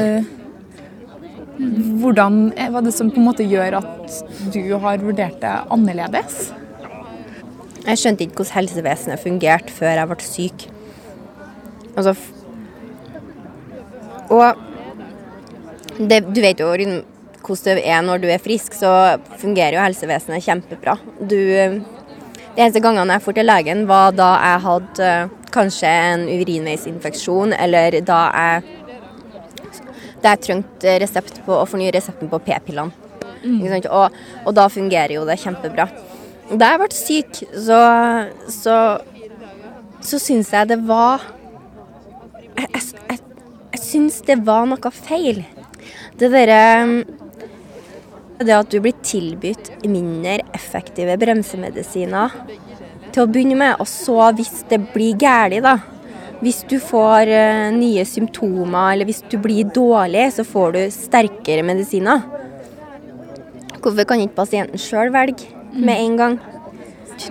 Hvordan 1.56 2.50
Hva 2.52 2.80
er 2.82 2.84
det 2.84 2.92
som 2.92 3.08
på 3.08 3.22
en 3.22 3.28
måte 3.30 3.46
gjør 3.48 3.78
at 3.78 4.16
du 4.52 4.60
har 4.82 5.00
vurdert 5.00 5.38
det 5.40 5.52
annerledes? 5.72 6.50
Jeg 7.86 8.00
skjønte 8.02 8.26
ikke 8.26 8.42
hvordan 8.42 8.56
helsevesenet 8.58 9.22
fungerte 9.22 9.72
før 9.72 9.94
jeg 9.94 10.10
ble 10.10 10.26
syk. 10.26 10.66
Altså 11.96 12.12
Og 14.34 14.64
det, 15.96 16.24
du 16.28 16.42
vet 16.42 16.60
jo 16.60 16.68
hvordan 17.46 17.78
det 17.78 17.86
er 17.86 18.02
når 18.02 18.20
du 18.20 18.28
er 18.28 18.42
frisk, 18.42 18.74
så 18.74 18.90
fungerer 19.38 19.78
jo 19.78 19.84
helsevesenet 19.84 20.44
kjempebra. 20.44 20.96
Du, 21.20 21.38
de 21.38 22.58
eneste 22.58 22.82
gangene 22.82 23.16
jeg 23.16 23.22
dro 23.22 23.34
til 23.38 23.46
legen, 23.46 23.84
var 23.88 24.10
da 24.18 24.32
jeg 24.42 24.64
hadde 24.66 25.10
eh, 25.12 25.45
kanskje 25.56 25.90
en 25.90 26.26
urinveisinfeksjon, 26.28 27.56
eller 27.56 28.00
da 28.06 28.20
jeg 28.30 28.84
da 30.22 30.32
jeg 30.34 30.44
trengte 30.46 30.94
resept 31.02 31.42
på, 31.46 31.54
å 31.54 31.66
fornye 31.68 31.92
resepten 31.94 32.30
på 32.30 32.40
p-pillene. 32.46 33.04
Sant? 33.70 33.88
Og, 33.92 34.14
og 34.46 34.56
da 34.56 34.66
fungerer 34.72 35.16
jo 35.18 35.26
det 35.28 35.38
kjempebra. 35.42 35.86
Da 36.56 36.72
jeg 36.72 36.80
ble 36.82 36.88
syk, 36.94 37.40
så, 37.66 37.80
så, 38.50 38.76
så 40.02 40.20
syns 40.22 40.52
jeg 40.54 40.70
det 40.70 40.78
var 40.86 41.24
Jeg, 42.56 42.68
jeg, 42.72 42.82
jeg, 43.10 43.18
jeg 43.74 43.82
syns 43.82 44.20
det 44.26 44.38
var 44.46 44.66
noe 44.70 44.92
feil. 44.94 45.42
Det 46.16 46.30
derre 46.32 46.60
Det 48.40 48.54
at 48.56 48.70
du 48.72 48.78
blir 48.84 48.96
tilbudt 49.04 49.70
mindre 49.88 50.38
effektive 50.56 51.18
bremsemedisiner 51.20 52.34
til 53.16 53.24
å 53.24 53.30
begynne 53.30 53.56
med, 53.58 53.78
og 53.80 53.88
så 53.88 54.30
hvis 54.36 54.66
det 54.70 54.82
blir 54.92 55.16
galt, 55.20 55.62
da 55.64 55.78
Hvis 56.36 56.58
du 56.68 56.76
får 56.76 57.30
uh, 57.32 57.72
nye 57.72 58.02
symptomer, 58.04 58.92
eller 58.92 59.08
hvis 59.08 59.22
du 59.24 59.38
blir 59.40 59.70
dårlig, 59.72 60.26
så 60.36 60.44
får 60.44 60.74
du 60.74 60.82
sterkere 60.92 61.64
medisiner. 61.64 62.20
Hvorfor 63.80 64.04
kan 64.04 64.20
ikke 64.20 64.36
pasienten 64.42 64.82
sjøl 64.82 65.08
velge 65.14 65.48
med 65.72 65.96
en 65.96 66.18
gang? 66.20 66.36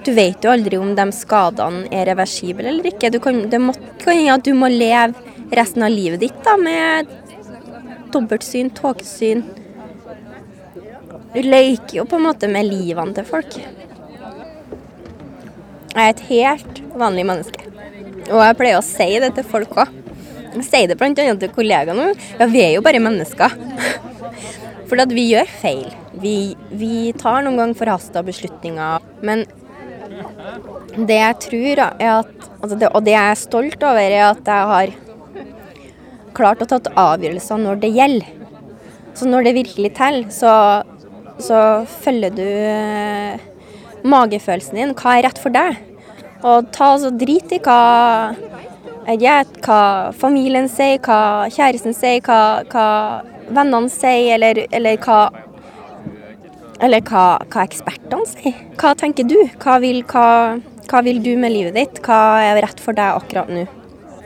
Du- 0.02 0.12
vet 0.18 0.42
jo 0.42 0.50
aldri 0.50 0.80
om 0.82 0.96
de 0.98 1.06
skadene 1.14 1.86
er 1.94 2.10
reversible 2.10 2.66
eller 2.66 2.90
ikke. 2.90 3.12
Du 3.14 3.20
kan, 3.22 3.44
det 3.50 3.62
må, 3.62 3.78
kan 4.02 4.18
hende 4.18 4.40
at 4.40 4.50
du 4.50 4.56
må 4.58 4.72
leve 4.74 5.14
resten 5.54 5.86
av 5.86 5.94
livet 5.94 6.26
ditt 6.26 6.42
da, 6.42 6.58
med 6.58 7.06
dobbeltsyn, 8.10 8.74
tåkesyn. 8.74 9.46
Du 11.36 11.42
leker 11.46 12.00
jo 12.00 12.10
på 12.10 12.18
en 12.18 12.26
måte 12.26 12.50
med 12.50 12.66
livene 12.66 13.14
til 13.14 13.30
folk. 13.30 13.60
Jeg 15.96 16.04
er 16.04 16.12
et 16.12 16.26
helt 16.28 16.80
vanlig 17.00 17.24
menneske. 17.28 17.70
Og 18.28 18.42
jeg 18.42 18.58
pleier 18.60 18.80
å 18.82 18.84
si 18.84 19.08
det 19.24 19.30
til 19.38 19.46
folk 19.48 19.78
òg. 19.80 19.94
Jeg 20.56 20.66
sier 20.68 20.90
det 20.92 20.98
bl.a. 21.00 21.14
til 21.16 21.52
kollegaene. 21.56 22.10
Ja, 22.40 22.48
vi 22.52 22.64
er 22.66 22.74
jo 22.76 22.84
bare 22.84 23.00
mennesker. 23.04 23.56
For 24.90 25.00
vi 25.12 25.30
gjør 25.32 25.48
feil. 25.62 25.88
Vi, 26.20 26.36
vi 26.76 27.14
tar 27.20 27.46
noen 27.46 27.62
ganger 27.62 27.80
forhasta 27.80 28.24
beslutninger. 28.28 29.08
Men 29.26 29.46
det 30.96 31.22
jeg 31.22 31.40
tror, 31.48 31.82
at 31.88 32.46
altså 32.60 32.78
det, 32.80 32.92
Og 32.92 33.04
det 33.08 33.16
jeg 33.16 33.32
er 33.32 33.40
stolt 33.40 33.84
over, 33.84 34.04
er 34.04 34.28
at 34.30 34.52
jeg 34.52 34.70
har 34.74 34.94
klart 36.36 36.64
å 36.64 36.70
tatt 36.76 36.92
avgjørelser 36.92 37.64
når 37.64 37.82
det 37.84 37.96
gjelder. 37.96 38.32
Så 39.16 39.32
når 39.32 39.48
det 39.48 39.58
virkelig 39.62 39.96
teller, 39.96 40.28
så, 40.28 40.54
så 41.40 41.60
følger 42.04 42.36
du 42.36 42.44
eh, 42.44 43.44
magefølelsen 44.06 44.80
din. 44.80 44.94
Hva 44.98 45.18
er 45.18 45.28
rett 45.28 45.42
for 45.42 45.54
deg? 45.56 45.80
Og 46.46 46.70
ta 46.76 46.94
altså 46.94 47.12
drit 47.16 47.54
i 47.56 47.62
hva 47.66 47.80
jeg 49.06 49.48
hva 49.66 50.12
familien 50.18 50.68
sier, 50.72 50.98
hva 51.06 51.46
kjæresten 51.54 51.94
sier, 51.94 52.22
hva, 52.26 52.64
hva 52.72 52.88
vennene 53.54 53.90
sier, 53.94 54.36
eller, 54.38 54.66
eller 54.74 54.98
hva 55.06 55.20
eller 56.84 57.04
hva, 57.08 57.26
hva 57.52 57.64
ekspertene 57.64 58.28
sier. 58.28 58.58
Hva 58.80 58.94
tenker 59.00 59.28
du? 59.30 59.38
Hva 59.62 59.78
vil, 59.84 60.02
hva, 60.10 60.28
hva 60.90 61.02
vil, 61.06 61.22
du 61.24 61.34
med 61.40 61.54
livet 61.54 61.78
ditt? 61.78 62.02
Hva 62.04 62.42
er 62.44 62.60
rett 62.66 62.82
for 62.84 62.98
deg 62.98 63.22
akkurat 63.22 63.52
nå? 63.52 63.64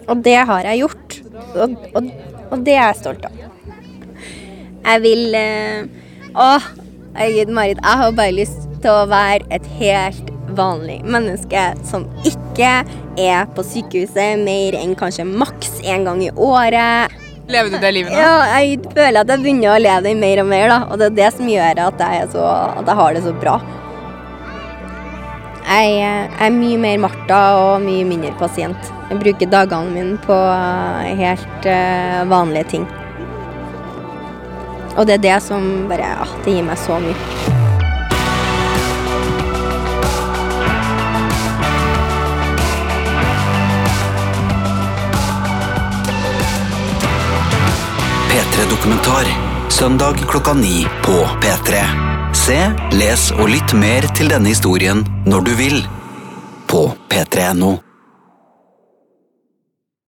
Og 0.10 0.24
det 0.26 0.40
har 0.50 0.66
jeg 0.72 0.82
gjort. 0.82 1.20
Og, 1.54 1.76
og, 1.94 2.10
og 2.50 2.66
det 2.66 2.76
er 2.76 2.88
jeg 2.88 3.02
stolt 3.04 3.28
av. 3.30 3.46
Jeg 4.80 5.04
vil 5.04 5.36
eh, 5.38 5.84
Å, 6.40 6.48
herregud, 6.56 6.89
Marit. 7.20 7.80
Jeg 7.84 7.98
har 8.02 8.12
bare 8.16 8.32
lyst 8.32 8.68
til 8.80 8.92
å 8.92 9.08
være 9.12 9.44
et 9.52 9.66
helt 9.80 10.30
vanlig 10.56 11.02
menneske 11.04 11.64
som 11.88 12.06
ikke 12.28 12.72
er 13.20 13.50
på 13.56 13.66
sykehuset 13.66 14.40
mer 14.42 14.78
enn 14.80 14.96
kanskje 14.98 15.28
maks 15.28 15.82
én 15.84 16.08
gang 16.08 16.22
i 16.24 16.32
året. 16.32 17.12
Lever 17.50 17.74
du 17.74 17.80
det 17.82 17.92
livet 17.96 18.14
nå? 18.14 18.22
Ja, 18.22 18.60
jeg 18.60 18.80
føler 18.94 19.24
at 19.24 19.34
jeg 19.34 19.44
begynner 19.44 19.74
å 19.74 19.82
leve 19.82 20.06
det 20.06 20.16
mer 20.22 20.44
og 20.44 20.50
mer. 20.52 20.70
da, 20.70 20.80
Og 20.90 21.00
det 21.02 21.10
er 21.10 21.18
det 21.18 21.30
som 21.34 21.50
gjør 21.50 21.84
at 21.88 22.04
jeg, 22.06 22.30
så, 22.36 22.46
at 22.80 22.86
jeg 22.86 23.00
har 23.02 23.18
det 23.18 23.24
så 23.26 23.34
bra. 23.34 23.56
Jeg, 25.70 25.90
jeg 26.00 26.30
er 26.46 26.54
mye 26.56 26.78
mer 26.82 27.02
Martha 27.04 27.42
og 27.58 27.84
mye 27.84 28.06
mindre 28.06 28.32
pasient. 28.40 28.94
Jeg 29.10 29.20
bruker 29.22 29.50
dagene 29.50 29.94
mine 29.94 30.22
på 30.22 30.38
helt 31.20 31.68
uh, 31.68 32.24
vanlige 32.30 32.70
ting. 32.78 32.88
Og 35.00 35.08
det 35.08 35.14
er 35.14 35.22
det 35.24 35.38
som 35.44 35.64
bare 35.88 36.12
ja, 36.12 36.28
Det 36.44 36.58
gir 36.58 36.66
meg 36.68 36.80
så 36.80 37.00
mye. 37.00 37.16
P3-dokumentar. 48.30 49.32
Søndag 49.70 50.20
klokka 50.28 50.54
ni 50.54 50.84
på 51.06 51.24
P3. 51.40 51.84
Se, 52.36 52.60
les 52.92 53.30
og 53.40 53.48
lytt 53.54 53.72
mer 53.74 54.04
til 54.18 54.28
denne 54.34 54.52
historien 54.52 55.06
når 55.26 55.48
du 55.48 55.54
vil. 55.56 55.86
På 56.68 56.90
p3.no. 57.08 57.78